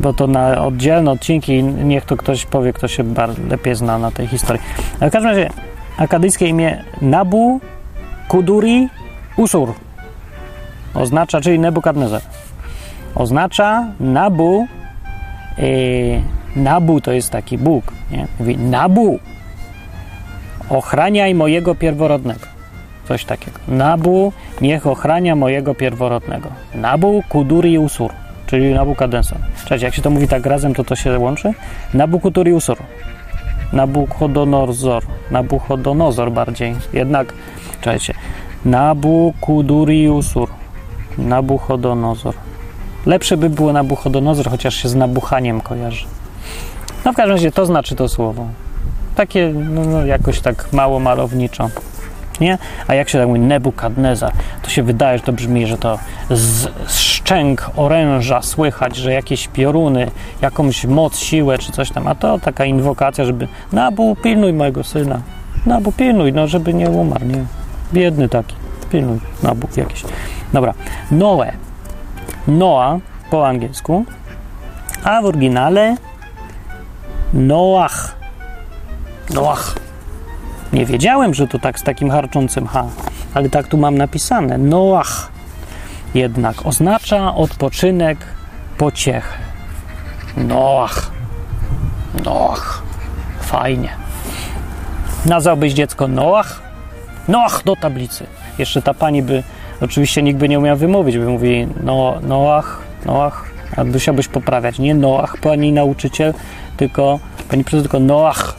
[0.00, 3.04] bo to na oddzielne odcinki, niech to ktoś powie, kto się
[3.50, 4.62] lepiej zna na tej historii.
[5.00, 5.50] Ale w każdym razie,
[5.96, 7.60] akadyjskie imię Nabu
[8.28, 8.88] Kuduri
[9.36, 9.72] Usur
[10.94, 12.20] oznacza, czyli Nebukadnezar
[13.14, 14.66] oznacza Nabu.
[15.58, 16.22] Yy,
[16.56, 17.84] nabu to jest taki Bóg.
[18.10, 18.26] Nie?
[18.38, 19.18] Mówi Nabu,
[20.70, 22.46] ochraniaj mojego pierworodnego.
[23.08, 23.58] Coś takiego.
[23.68, 26.48] Nabu, niech ochrania mojego pierworodnego.
[26.74, 28.10] Nabu, Kuduri Usur,
[28.46, 29.38] czyli Nabukadnesar.
[29.64, 31.54] Cześć, jak się to mówi tak razem, to to się łączy?
[31.94, 32.78] Nabu, Kuduri Usur.
[33.74, 35.02] Nabuchodonozor.
[35.30, 36.74] Nabuchodonozor bardziej.
[36.92, 37.32] Jednak,
[37.80, 38.14] czekajcie.
[38.64, 40.48] Nabu, Kuduri Usur.
[41.18, 42.34] Nabuchodonozor.
[43.06, 46.06] Lepsze by było Nabuchodonozor, chociaż się z nabuchaniem kojarzy.
[47.04, 48.46] No w każdym razie to znaczy to słowo.
[49.16, 51.70] Takie no, no, jakoś tak mało malowniczo.
[52.40, 52.58] Nie?
[52.88, 54.32] A jak się tak mówi Nebukadnezar,
[54.62, 55.98] to się wydaje, że to brzmi, że to
[56.30, 60.10] z, z szczęk oręża słychać, że jakieś pioruny,
[60.42, 62.06] jakąś moc, siłę czy coś tam.
[62.06, 65.20] A to taka inwokacja, żeby Nabu, pilnuj mojego syna.
[65.66, 67.44] Nabu, pilnuj, no żeby nie umarł, nie?
[67.92, 68.54] Biedny taki.
[68.90, 70.04] Pilnuj, Nabu jakiś.
[70.52, 70.74] Dobra.
[71.10, 71.52] Noe.
[72.48, 74.04] Noa po angielsku,
[75.04, 75.96] a w oryginale
[77.32, 78.16] Noach.
[79.30, 79.83] Noach.
[80.72, 82.86] Nie wiedziałem, że to tak z takim harczącym H,
[83.34, 84.58] ale tak tu mam napisane.
[84.58, 85.30] Noach.
[86.14, 88.18] jednak oznacza odpoczynek,
[88.78, 89.38] pociechę.
[90.36, 91.10] Noach.
[92.24, 92.82] Noach.
[93.40, 93.88] Fajnie.
[95.26, 96.62] Nazwałbyś dziecko Noach?
[97.28, 98.26] Noach do tablicy.
[98.58, 99.42] Jeszcze ta pani by,
[99.80, 103.44] oczywiście nikt by nie umiał wymówić, by mówi no, Noach, Noach,
[103.76, 104.78] a musiałbyś poprawiać.
[104.78, 106.34] Nie Noach, pani nauczyciel,
[106.76, 108.54] tylko pani profesor, tylko Noach.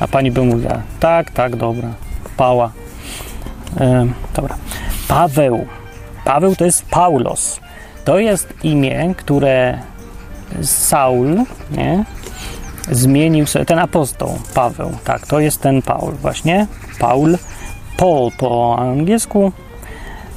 [0.00, 1.88] A pani by mówiła, tak, tak, dobra,
[2.36, 2.72] pała.
[3.80, 4.56] E, dobra.
[5.08, 5.66] Paweł.
[6.24, 7.60] Paweł to jest Paulos.
[8.04, 9.78] To jest imię, które
[10.62, 12.04] Saul, nie?
[12.90, 16.66] Zmienił sobie, ten apostoł, Paweł, tak, to jest ten Paul właśnie,
[16.98, 17.38] Paul,
[17.96, 19.52] Paul po angielsku,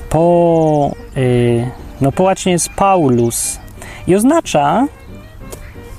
[0.09, 3.59] po, yy, no po łacinie jest Paulus
[4.07, 4.87] i oznacza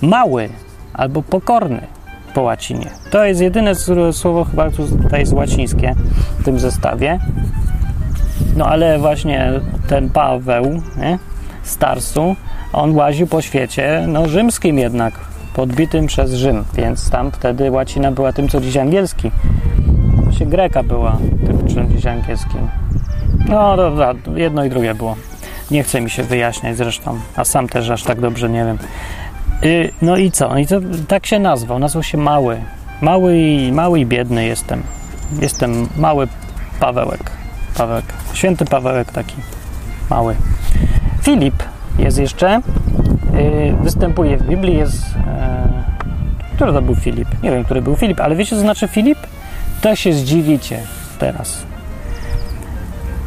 [0.02, 0.48] mały
[0.94, 1.86] albo pokorny
[2.34, 2.90] po łacinie.
[3.10, 3.74] To jest jedyne
[4.12, 5.94] słowo chyba, tutaj jest łacińskie
[6.38, 7.18] w tym zestawie.
[8.56, 9.52] No ale właśnie
[9.88, 11.18] ten Paweł, nie?
[11.62, 12.36] Starsu,
[12.72, 15.14] on łaził po świecie, no rzymskim jednak,
[15.54, 19.30] podbitym przez Rzym, więc tam wtedy łacina była tym, co dziś angielski.
[20.24, 22.68] Właśnie Greka była tym, czym dziś angielskim.
[23.48, 25.16] No dobra, jedno i drugie było.
[25.70, 28.78] Nie chce mi się wyjaśniać zresztą, a sam też aż tak dobrze nie wiem.
[29.62, 30.58] Yy, no i co?
[30.58, 31.78] I to tak się nazwał.
[31.78, 32.60] Nazwał się Mały.
[33.00, 34.82] Mały i, mały i biedny jestem.
[35.40, 36.28] Jestem mały
[36.80, 37.30] Pawełek.
[37.76, 38.04] Pawełek.
[38.34, 39.36] Święty Pawełek taki
[40.10, 40.36] mały.
[41.22, 41.62] Filip
[41.98, 42.60] jest jeszcze.
[43.34, 44.76] Yy, występuje w Biblii.
[44.76, 45.02] Jest.
[45.16, 45.92] Yy,
[46.56, 47.42] który to był Filip?
[47.42, 49.18] Nie wiem, który był Filip, ale wiecie, co znaczy Filip?
[49.80, 50.80] To się zdziwicie
[51.18, 51.62] teraz.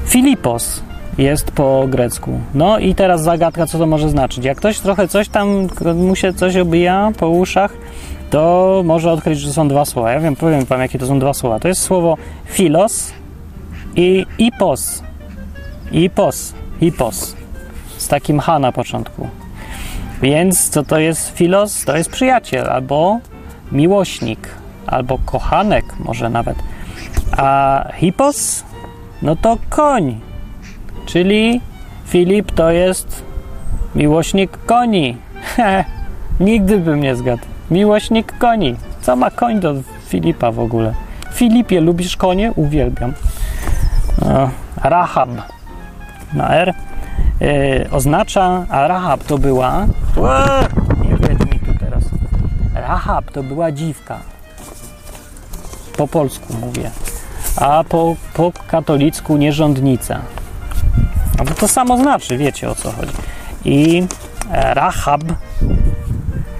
[0.05, 0.83] Filipos
[1.17, 2.39] jest po grecku.
[2.53, 4.45] No i teraz zagadka, co to może znaczyć.
[4.45, 7.73] Jak ktoś trochę coś tam, mu się coś obija po uszach,
[8.29, 10.11] to może odkryć, że są dwa słowa.
[10.11, 11.59] Ja wiem, powiem wam, jakie to są dwa słowa.
[11.59, 13.13] To jest słowo filos
[13.95, 15.03] i ipos.
[15.91, 16.53] Ipos.
[16.81, 17.35] Ipos.
[17.97, 19.27] Z takim H na początku.
[20.21, 21.85] Więc co to jest filos?
[21.85, 23.19] To jest przyjaciel albo
[23.71, 24.49] miłośnik,
[24.87, 26.57] albo kochanek może nawet.
[27.37, 28.63] A hipos?
[29.21, 30.19] No to koń.
[31.05, 31.61] Czyli
[32.05, 33.23] Filip to jest
[33.95, 35.17] miłośnik koni.
[36.39, 37.43] Nigdy bym nie zgadł.
[37.71, 38.75] Miłośnik koni.
[39.01, 39.73] Co ma koń do
[40.07, 40.93] Filipa w ogóle?
[41.33, 42.51] Filipie, lubisz konie?
[42.55, 43.13] Uwielbiam.
[44.21, 44.49] No,
[44.83, 45.29] Rahab
[46.33, 46.73] na R
[47.39, 49.85] yy, oznacza, a Rahab to była.
[51.03, 52.03] nie wiedz mi tu teraz.
[52.73, 54.19] Rahab to była dziwka.
[55.97, 56.91] Po polsku mówię.
[57.57, 60.19] A po, po katolicku nierządnica.
[61.37, 63.11] No bo to samo znaczy, wiecie o co chodzi.
[63.65, 64.03] I
[64.51, 65.21] Rahab,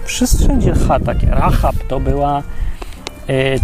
[0.06, 2.44] wszędzie H takie, Rahab to była,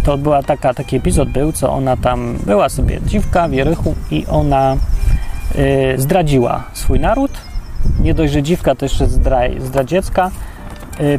[0.04, 4.26] to była taka, taki epizod był, co ona tam, była sobie dziwka w Jerychu i
[4.26, 4.76] ona
[5.96, 7.32] zdradziła swój naród.
[8.00, 9.06] Nie dość, że dziwka to jeszcze
[9.58, 10.30] zdradziecka.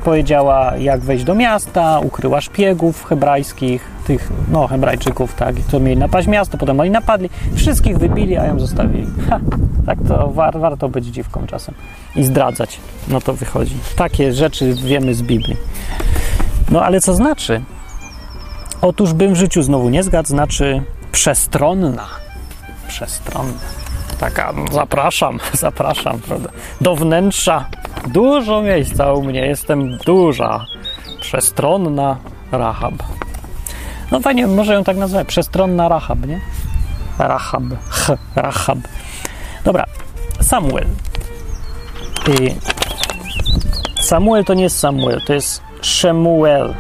[0.04, 6.28] Powiedziała, jak wejść do miasta, ukryła szpiegów hebrajskich, tych, no, Hebrajczyków, tak, co mieli napaść
[6.28, 9.08] miasto, potem oni napadli, wszystkich wybili, a ją zostawili.
[9.30, 9.40] Ha,
[9.86, 11.76] tak to war, warto być dziwką czasem
[12.16, 12.80] i zdradzać.
[13.08, 13.76] No to wychodzi.
[13.96, 15.58] Takie rzeczy wiemy z Biblii.
[16.72, 17.62] No ale co znaczy?
[18.82, 22.08] Otóż bym w życiu znowu nie zgadł, znaczy przestronna.
[22.88, 23.54] Przestronna.
[24.20, 26.50] Taka, zapraszam, zapraszam, prawda?
[26.82, 27.66] Do wnętrza.
[28.08, 30.66] Dużo miejsca u mnie, jestem duża,
[31.22, 32.18] przestronna
[32.52, 32.94] Rahab.
[34.12, 35.28] No fajnie, może ją tak nazwać.
[35.28, 36.40] Przestronna Rahab, nie?
[37.20, 37.64] Rahab.
[37.90, 38.78] Ch, Rahab.
[39.66, 39.86] Dobra,
[40.42, 40.86] Samuel.
[42.28, 42.56] I
[44.02, 46.74] Samuel to nie jest Samuel, to jest Shemuel.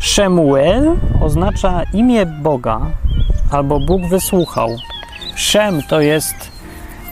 [0.00, 2.80] Shemuel oznacza imię Boga
[3.50, 4.68] albo Bóg wysłuchał.
[5.36, 6.34] Shem to jest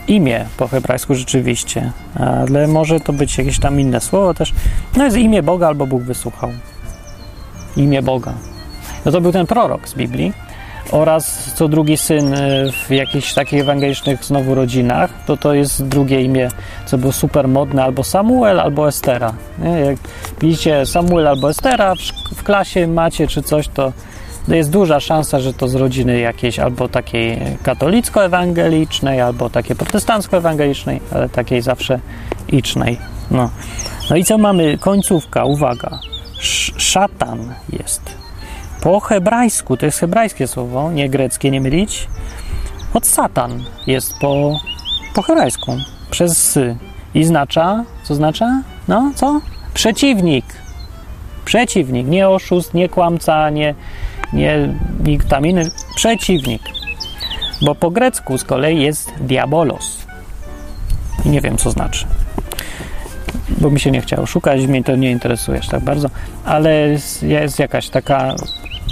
[0.07, 1.91] imię po hebrajsku rzeczywiście,
[2.47, 4.53] ale może to być jakieś tam inne słowo też.
[4.97, 6.49] No jest imię Boga albo Bóg wysłuchał.
[7.77, 8.33] Imię Boga.
[9.05, 10.33] No to był ten prorok z Biblii
[10.91, 16.21] oraz co drugi syn y, w jakichś takich ewangelicznych znowu rodzinach, to to jest drugie
[16.21, 16.49] imię,
[16.85, 19.33] co było super modne, albo Samuel, albo Estera.
[19.59, 19.79] Nie?
[19.79, 19.97] Jak
[20.41, 21.99] widzicie Samuel albo Estera w,
[22.35, 23.93] w klasie macie czy coś, to
[24.47, 31.29] jest duża szansa, że to z rodziny jakiejś albo takiej katolicko-ewangelicznej, albo takiej protestancko-ewangelicznej, ale
[31.29, 31.99] takiej zawsze
[32.47, 32.97] icznej.
[33.31, 33.49] No.
[34.09, 34.77] no i co mamy?
[34.77, 35.99] Końcówka, uwaga.
[36.39, 38.22] Sz szatan jest
[38.83, 42.07] po hebrajsku, to jest hebrajskie słowo, nie greckie, nie mylić.
[42.93, 44.59] Od Satan jest po,
[45.15, 45.77] po hebrajsku,
[46.11, 46.75] przez sy.
[47.13, 48.61] I znacza, co znacza?
[48.87, 49.41] No, co?
[49.73, 50.45] Przeciwnik.
[51.45, 53.75] Przeciwnik, nie oszust, nie kłamca, nie,
[54.33, 54.73] nie
[55.03, 55.71] nikt tam inny.
[55.95, 56.61] Przeciwnik.
[57.61, 60.05] Bo po grecku z kolei jest diabolos.
[61.25, 62.05] I nie wiem, co znaczy.
[63.49, 66.09] Bo mi się nie chciało szukać, mnie to nie interesuje aż tak bardzo,
[66.45, 66.89] ale
[67.21, 68.35] jest jakaś taka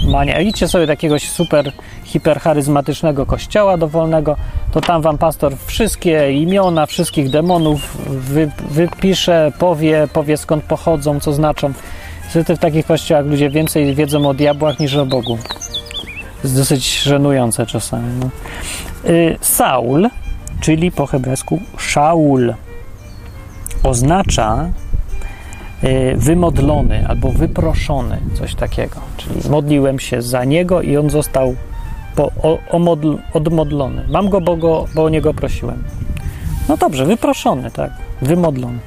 [0.06, 0.40] mania.
[0.40, 1.72] Idźcie sobie do jakiegoś super
[2.04, 4.36] hipercharyzmatycznego kościoła dowolnego,
[4.72, 11.32] to tam wam pastor wszystkie imiona wszystkich demonów wy, wypisze, powie, powie skąd pochodzą, co
[11.32, 11.72] znaczą.
[12.24, 15.38] Niestety w takich kościołach ludzie więcej wiedzą o diabłach niż o Bogu.
[16.44, 18.20] Jest dosyć żenujące czasami.
[18.20, 18.30] No.
[19.10, 20.08] Y, Saul,
[20.60, 22.54] czyli po hebrajsku Shaul,
[23.82, 24.68] oznacza
[26.16, 29.00] wymodlony albo wyproszony, coś takiego.
[29.16, 31.54] Czyli modliłem się za niego i on został
[32.16, 32.58] po, o,
[33.32, 34.04] odmodlony.
[34.08, 35.82] Mam go bo, go, bo o niego prosiłem.
[36.68, 37.90] No dobrze, wyproszony, tak,
[38.22, 38.78] wymodlony.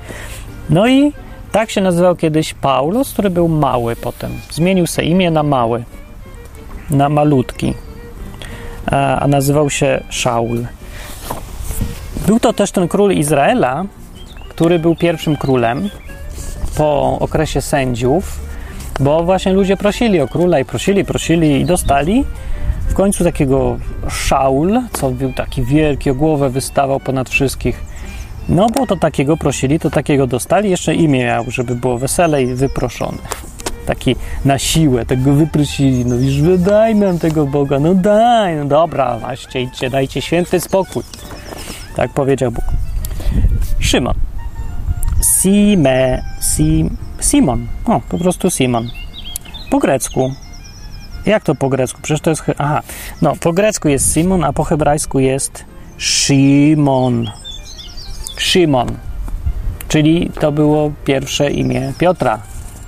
[0.70, 1.14] No i
[1.52, 4.32] tak się nazywał kiedyś Paulos, który był mały potem.
[4.52, 5.84] Zmienił sobie imię na mały,
[6.90, 7.74] na malutki,
[8.86, 10.66] a, a nazywał się Szaul.
[12.28, 13.86] Był to też ten król Izraela,
[14.50, 15.90] który był pierwszym królem
[16.78, 18.40] po okresie sędziów,
[19.00, 22.26] bo właśnie ludzie prosili o króla i prosili, prosili i dostali.
[22.90, 23.78] W końcu takiego
[24.10, 27.84] Szaul, co był taki wielki, o głowę wystawał ponad wszystkich.
[28.50, 30.70] No bo to takiego prosili, to takiego dostali.
[30.70, 33.18] Jeszcze imię miał, żeby było weselej, wyproszony.
[33.86, 34.16] Taki
[34.46, 36.06] na siłę, tego wyprosili.
[36.06, 41.04] No już daj nam tego Boga, no daj, no dobra, właśnie idźcie, dajcie święty spokój.
[41.96, 42.66] Tak powiedział Bóg.
[43.80, 44.35] Szymon.
[45.46, 47.68] Sime, sim, Simon.
[47.86, 48.90] O, po prostu Simon.
[49.70, 50.34] Po grecku.
[51.26, 52.00] Jak to po grecku?
[52.02, 52.44] Przecież to jest.
[52.58, 52.82] Aha,
[53.22, 55.66] no, po grecku jest Simon, a po hebrajsku jest
[55.98, 57.32] Szymon.
[58.38, 58.88] Szymon.
[59.88, 62.40] Czyli to było pierwsze imię Piotra,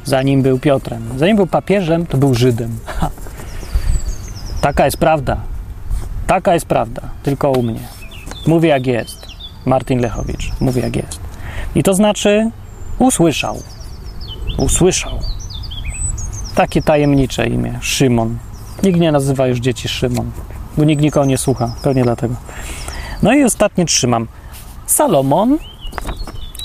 [0.03, 1.09] zanim był Piotrem.
[1.17, 2.79] Zanim był papieżem, to był Żydem.
[2.85, 3.09] Ha.
[4.61, 5.37] Taka jest prawda.
[6.27, 7.01] Taka jest prawda.
[7.23, 7.87] Tylko u mnie.
[8.47, 9.27] Mówię jak jest.
[9.65, 10.51] Martin Lechowicz.
[10.59, 11.26] Mówi jak jest.
[11.75, 12.51] I to znaczy
[12.99, 13.61] usłyszał.
[14.57, 15.19] Usłyszał.
[16.55, 17.79] Takie tajemnicze imię.
[17.81, 18.37] Szymon.
[18.83, 20.31] Nikt nie nazywa już dzieci Szymon,
[20.77, 21.75] bo nikt nikogo nie słucha.
[21.83, 22.35] Pewnie dlatego.
[23.23, 24.27] No i ostatnie trzymam.
[24.85, 25.57] Salomon.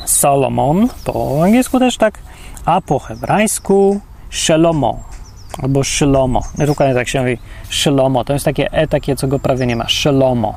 [0.05, 2.19] Salomon po angielsku też tak,
[2.65, 4.01] a po hebrajsku
[4.31, 5.01] Shelomo
[5.63, 6.43] albo Szylomo.
[6.67, 7.39] Dokładnie tak się mówi.
[7.69, 8.25] Szylomo.
[8.25, 9.89] To jest takie e, takie, co go prawie nie ma.
[9.89, 10.55] Szylomo.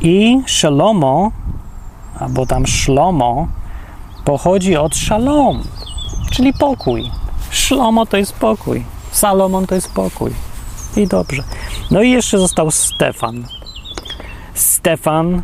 [0.00, 1.32] I Szelomo,
[2.20, 3.48] albo tam Szlomo,
[4.24, 5.62] pochodzi od Szalom,
[6.30, 7.10] czyli pokój.
[7.50, 8.84] Szlomo to jest pokój.
[9.10, 10.32] Salomon to jest pokój.
[10.96, 11.42] I dobrze.
[11.90, 13.44] No i jeszcze został Stefan.
[14.54, 15.42] Stefan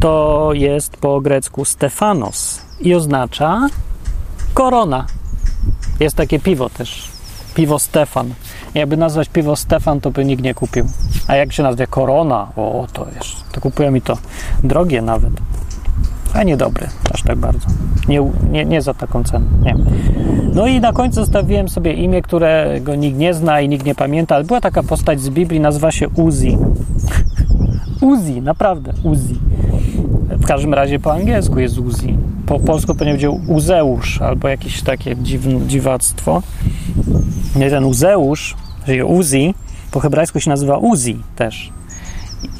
[0.00, 3.68] to jest po grecku Stefanos i oznacza
[4.54, 5.06] korona.
[6.00, 7.08] Jest takie piwo też.
[7.54, 8.34] Piwo Stefan.
[8.74, 10.86] Jakby nazwać piwo Stefan, to by nikt nie kupił.
[11.28, 13.52] A jak się nazwie korona, o to jest.
[13.52, 14.18] To kupują mi to
[14.62, 15.32] drogie nawet.
[16.34, 17.66] A niedobre, aż tak bardzo.
[18.08, 19.46] Nie, nie, nie za taką cenę.
[19.62, 19.76] Nie.
[20.54, 24.34] No i na końcu zostawiłem sobie imię, którego nikt nie zna i nikt nie pamięta,
[24.34, 26.58] ale była taka postać z Biblii, nazywa się Uzi.
[28.00, 29.38] Uzi, naprawdę, Uzi.
[30.28, 32.18] W każdym razie po angielsku jest Uzi.
[32.46, 36.42] Po polsku pewnie będzie Uzeusz albo jakieś takie dziwne, dziwactwo.
[37.56, 38.56] Nie, ten Uzeusz,
[38.86, 39.54] czyli Uzi,
[39.90, 41.72] po hebrajsku się nazywa Uzi też.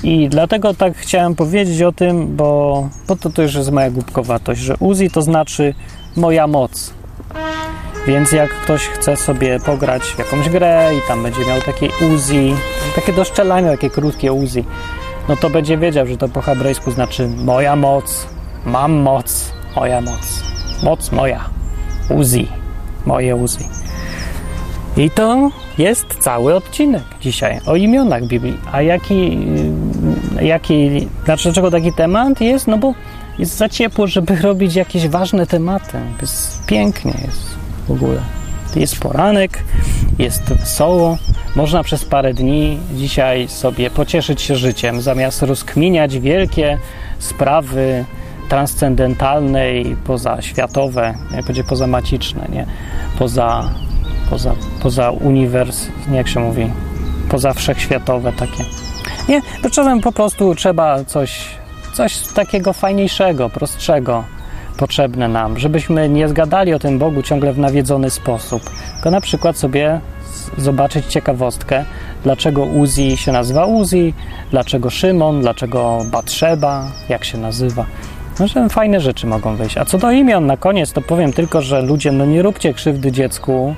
[0.02, 4.76] I dlatego tak chciałem powiedzieć o tym, bo, bo to, już jest moja głupkowatość, że
[4.80, 5.74] Uzi to znaczy
[6.16, 6.94] moja moc.
[8.06, 12.54] Więc jak ktoś chce sobie pograć w jakąś grę i tam będzie miał takie Uzi,
[12.96, 14.64] takie do szczelania, takie krótkie Uzi,
[15.28, 18.26] no to będzie wiedział, że to po hebrajsku znaczy moja moc,
[18.66, 20.42] mam moc, moja moc,
[20.82, 21.44] moc moja,
[22.10, 22.48] Uzi,
[23.06, 23.64] moje Uzi.
[24.96, 28.58] I to jest cały odcinek dzisiaj o imionach Biblii.
[28.72, 29.38] A jaki,
[30.40, 32.66] jaki, dlaczego taki temat jest?
[32.66, 32.94] No bo
[33.38, 35.98] jest za ciepło, żeby robić jakieś ważne tematy.
[36.20, 37.42] Jest pięknie jest
[37.88, 38.20] w ogóle.
[38.76, 39.64] Jest poranek,
[40.18, 41.18] jest wesoło.
[41.56, 46.78] Można przez parę dni dzisiaj sobie pocieszyć się życiem, zamiast rozkminiać wielkie
[47.18, 48.04] sprawy
[48.48, 52.66] transcendentalne i pozaświatowe, jak będzie pozamaciczne, nie?
[53.18, 53.70] Poza,
[54.30, 56.70] poza, poza uniwers, jak się mówi,
[57.28, 58.64] poza wszechświatowe takie.
[59.28, 61.46] Nie, to czasem po prostu trzeba coś,
[61.92, 64.24] coś takiego fajniejszego, prostszego,
[64.76, 68.62] potrzebne nam, żebyśmy nie zgadali o tym Bogu ciągle w nawiedzony sposób,
[68.94, 70.00] tylko na przykład sobie
[70.58, 71.84] zobaczyć ciekawostkę,
[72.22, 74.14] dlaczego Uzi się nazywa Uzi,
[74.50, 77.86] dlaczego Szymon, dlaczego Batrzeba, jak się nazywa.
[78.40, 79.78] No, że fajne rzeczy mogą wyjść.
[79.78, 83.12] A co do imion na koniec, to powiem tylko, że ludzie, no nie róbcie krzywdy
[83.12, 83.74] dziecku,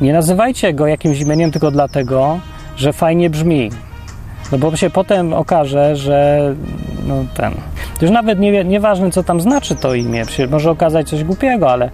[0.00, 2.40] nie nazywajcie go jakimś imieniem tylko dlatego,
[2.76, 3.70] że fajnie brzmi.
[4.52, 6.40] No bo się potem okaże, że
[7.08, 7.54] no ten.
[8.02, 11.90] Już nawet nie, nieważne, co tam znaczy to imię, może okazać coś głupiego, ale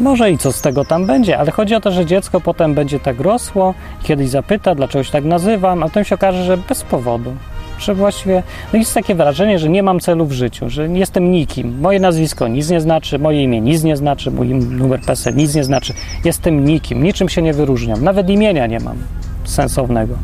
[0.00, 3.00] może i co z tego tam będzie, ale chodzi o to, że dziecko potem będzie
[3.00, 7.34] tak rosło kiedyś zapyta, dlaczego się tak nazywam, a potem się okaże, że bez powodu.
[7.78, 11.80] Że właściwie no jest takie wrażenie, że nie mam celu w życiu, że jestem nikim.
[11.80, 15.64] Moje nazwisko nic nie znaczy, moje imię nic nie znaczy, mój numer PESEL nic nie
[15.64, 15.92] znaczy.
[16.24, 18.04] Jestem nikim, niczym się nie wyróżniam.
[18.04, 18.96] Nawet imienia nie mam
[19.44, 20.14] sensownego.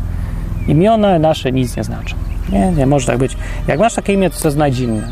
[0.69, 2.17] Imiona nasze nic nie znaczą.
[2.53, 3.37] Nie, nie może tak być.
[3.69, 5.09] Jak masz takie imię, to to znajdź inne.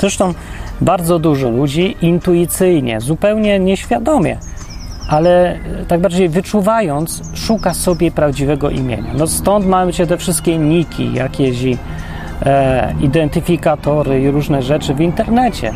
[0.00, 0.34] Zresztą
[0.80, 4.38] bardzo dużo ludzi intuicyjnie, zupełnie nieświadomie,
[5.08, 9.14] ale tak bardziej wyczuwając, szuka sobie prawdziwego imienia.
[9.18, 11.64] No stąd mamy się te wszystkie niki, jakieś
[12.46, 15.72] e, identyfikatory i różne rzeczy w internecie.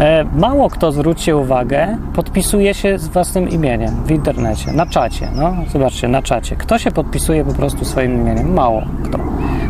[0.00, 5.28] E, mało kto, zwróćcie uwagę, podpisuje się z własnym imieniem w internecie, na czacie.
[5.34, 6.56] No, zobaczcie, na czacie.
[6.56, 8.52] Kto się podpisuje po prostu swoim imieniem?
[8.52, 9.18] Mało kto.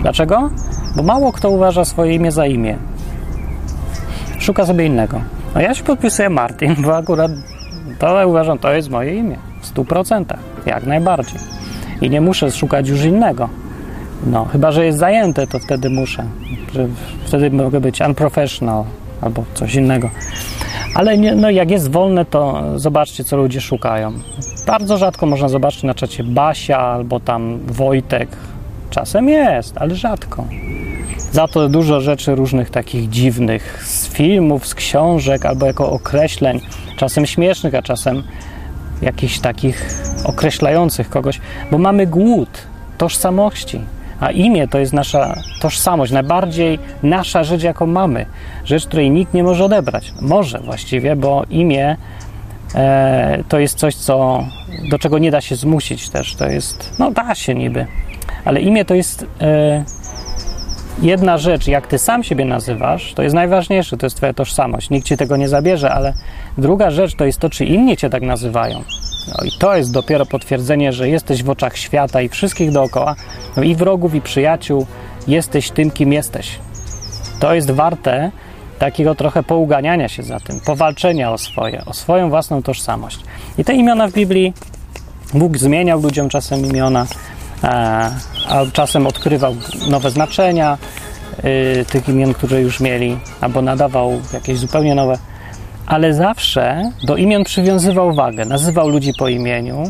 [0.03, 0.51] Dlaczego?
[0.97, 2.77] Bo mało kto uważa swoje imię za imię.
[4.39, 5.21] Szuka sobie innego.
[5.55, 7.31] No ja się podpisuję Martin, bo akurat
[8.01, 9.36] to uważam, to jest moje imię.
[9.61, 10.24] W 100%.
[10.66, 11.40] Jak najbardziej.
[12.01, 13.48] I nie muszę szukać już innego.
[14.26, 16.24] No, chyba, że jest zajęte, to wtedy muszę.
[17.24, 18.84] Wtedy mogę być unprofessional
[19.20, 20.11] albo coś innego.
[20.94, 24.12] Ale nie, no jak jest wolne, to zobaczcie, co ludzie szukają.
[24.66, 28.28] Bardzo rzadko można zobaczyć na czacie Basia albo tam Wojtek.
[28.90, 30.44] Czasem jest, ale rzadko.
[31.33, 36.61] Za to dużo rzeczy różnych takich dziwnych z filmów, z książek albo jako określeń,
[36.97, 38.22] czasem śmiesznych, a czasem
[39.03, 39.91] jakichś takich
[40.24, 42.49] określających kogoś, bo mamy głód
[42.99, 43.81] tożsamości.
[44.20, 48.26] A imię to jest nasza tożsamość, najbardziej nasza rzecz, jaką mamy.
[48.64, 50.12] Rzecz, której nikt nie może odebrać.
[50.20, 51.97] Może właściwie, bo imię
[52.74, 54.45] e, to jest coś, co,
[54.91, 56.35] do czego nie da się zmusić też.
[56.35, 57.87] To jest, no da się niby,
[58.45, 59.85] ale imię to jest e,
[61.03, 64.90] jedna rzecz, jak ty sam siebie nazywasz, to jest najważniejsze, to jest twoja tożsamość.
[64.90, 66.14] Nikt ci tego nie zabierze, ale
[66.59, 68.84] druga rzecz to jest to, czy inni cię tak nazywają.
[69.28, 73.16] No i to jest dopiero potwierdzenie, że jesteś w oczach świata i wszystkich dookoła,
[73.57, 74.86] no i wrogów, i przyjaciół,
[75.28, 76.59] jesteś tym, kim jesteś.
[77.40, 78.30] To jest warte
[78.78, 83.20] takiego trochę pouganiania się za tym, powalczenia o swoje, o swoją własną tożsamość.
[83.59, 84.53] I te imiona w Biblii
[85.34, 87.07] Bóg zmieniał ludziom czasem imiona,
[87.62, 88.11] a
[88.72, 89.56] czasem odkrywał
[89.90, 90.78] nowe znaczenia
[91.44, 95.18] y, tych imion, które już mieli, albo nadawał jakieś zupełnie nowe
[95.90, 98.44] ale zawsze do imion przywiązywał wagę.
[98.44, 99.82] Nazywał ludzi po imieniu,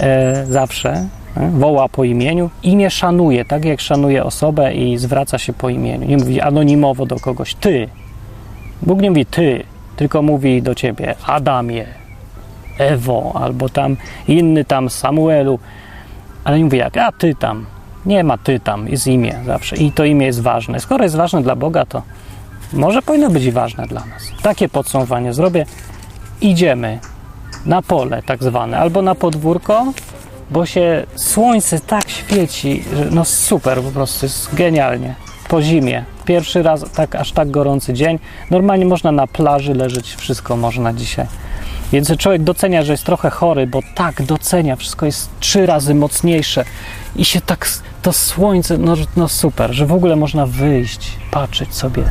[0.00, 2.50] e, zawsze, e, woła po imieniu.
[2.62, 6.08] Imię szanuje, tak jak szanuje osobę i zwraca się po imieniu.
[6.08, 7.88] Nie mówi anonimowo do kogoś ty.
[8.82, 9.62] Bóg nie mówi ty,
[9.96, 11.86] tylko mówi do ciebie Adamie,
[12.78, 13.96] Ewo, albo tam
[14.28, 15.58] inny tam Samuelu,
[16.46, 17.66] ale nie mówi jak, a ty tam.
[18.06, 20.80] Nie ma ty tam, jest imię zawsze i to imię jest ważne.
[20.80, 22.02] Skoro jest ważne dla Boga, to
[22.72, 24.22] może powinno być ważne dla nas.
[24.42, 25.66] Takie podsumowanie zrobię.
[26.40, 26.98] Idziemy
[27.66, 29.92] na pole tak zwane, albo na podwórko,
[30.50, 35.14] bo się słońce tak świeci, że no super, po prostu jest genialnie.
[35.48, 36.04] Po zimie.
[36.24, 38.18] Pierwszy raz tak aż tak gorący dzień.
[38.50, 41.26] Normalnie można na plaży leżeć, wszystko można dzisiaj.
[41.92, 46.64] Więc człowiek docenia, że jest trochę chory, bo tak docenia, wszystko jest trzy razy mocniejsze
[47.16, 47.68] i się tak
[48.02, 52.02] to słońce, no, no super, że w ogóle można wyjść, patrzeć sobie.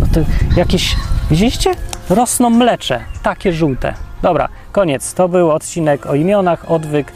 [0.00, 0.20] No to
[0.56, 0.96] jakieś,
[1.30, 1.70] widzieliście?
[2.10, 3.94] Rosną mlecze, takie żółte.
[4.22, 5.14] Dobra, koniec.
[5.14, 7.12] To był odcinek o imionach, odwyk.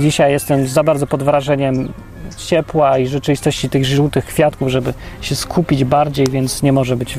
[0.00, 1.92] Dzisiaj jestem za bardzo pod wrażeniem
[2.36, 7.18] ciepła i rzeczywistości tych żółtych kwiatków, żeby się skupić bardziej, więc nie może być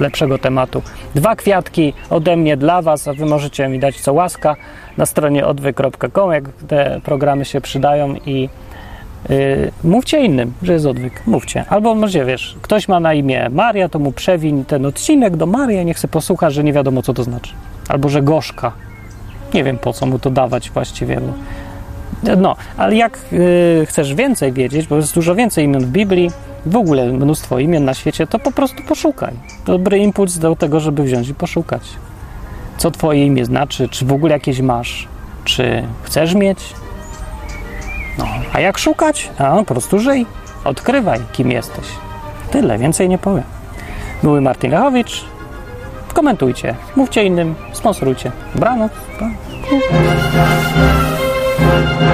[0.00, 0.82] lepszego tematu.
[1.14, 4.56] Dwa kwiatki ode mnie dla Was, a Wy możecie mi dać co łaska
[4.96, 8.48] na stronie odwyk.com, jak te programy się przydają i
[9.28, 11.22] Yy, mówcie innym, że jest odwyk.
[11.26, 11.64] Mówcie.
[11.68, 15.82] Albo może wiesz, ktoś ma na imię Maria, to mu przewiń ten odcinek do Maria,
[15.82, 17.52] niech se posłucha, że nie wiadomo co to znaczy.
[17.88, 18.72] Albo że gorzka.
[19.54, 21.16] Nie wiem po co mu to dawać właściwie.
[21.16, 21.32] Bo...
[22.38, 26.30] No, ale jak yy, chcesz więcej wiedzieć, bo jest dużo więcej imion w Biblii,
[26.66, 29.34] w ogóle mnóstwo imion na świecie, to po prostu poszukaj.
[29.66, 31.82] Dobry impuls do tego, żeby wziąć i poszukać.
[32.76, 35.08] Co twoje imię znaczy, czy w ogóle jakieś masz,
[35.44, 36.58] czy chcesz mieć,
[38.18, 39.30] no, a jak szukać?
[39.38, 40.26] A po prostu żyj,
[40.64, 41.86] odkrywaj, kim jesteś.
[42.50, 43.44] Tyle, więcej nie powiem.
[44.22, 45.24] Były Martin Lechowicz.
[46.14, 48.32] Komentujcie, mówcie innym, sponsorujcie.
[48.54, 48.92] Dobranoc.
[49.18, 49.28] Pa.
[51.68, 52.07] Thank you.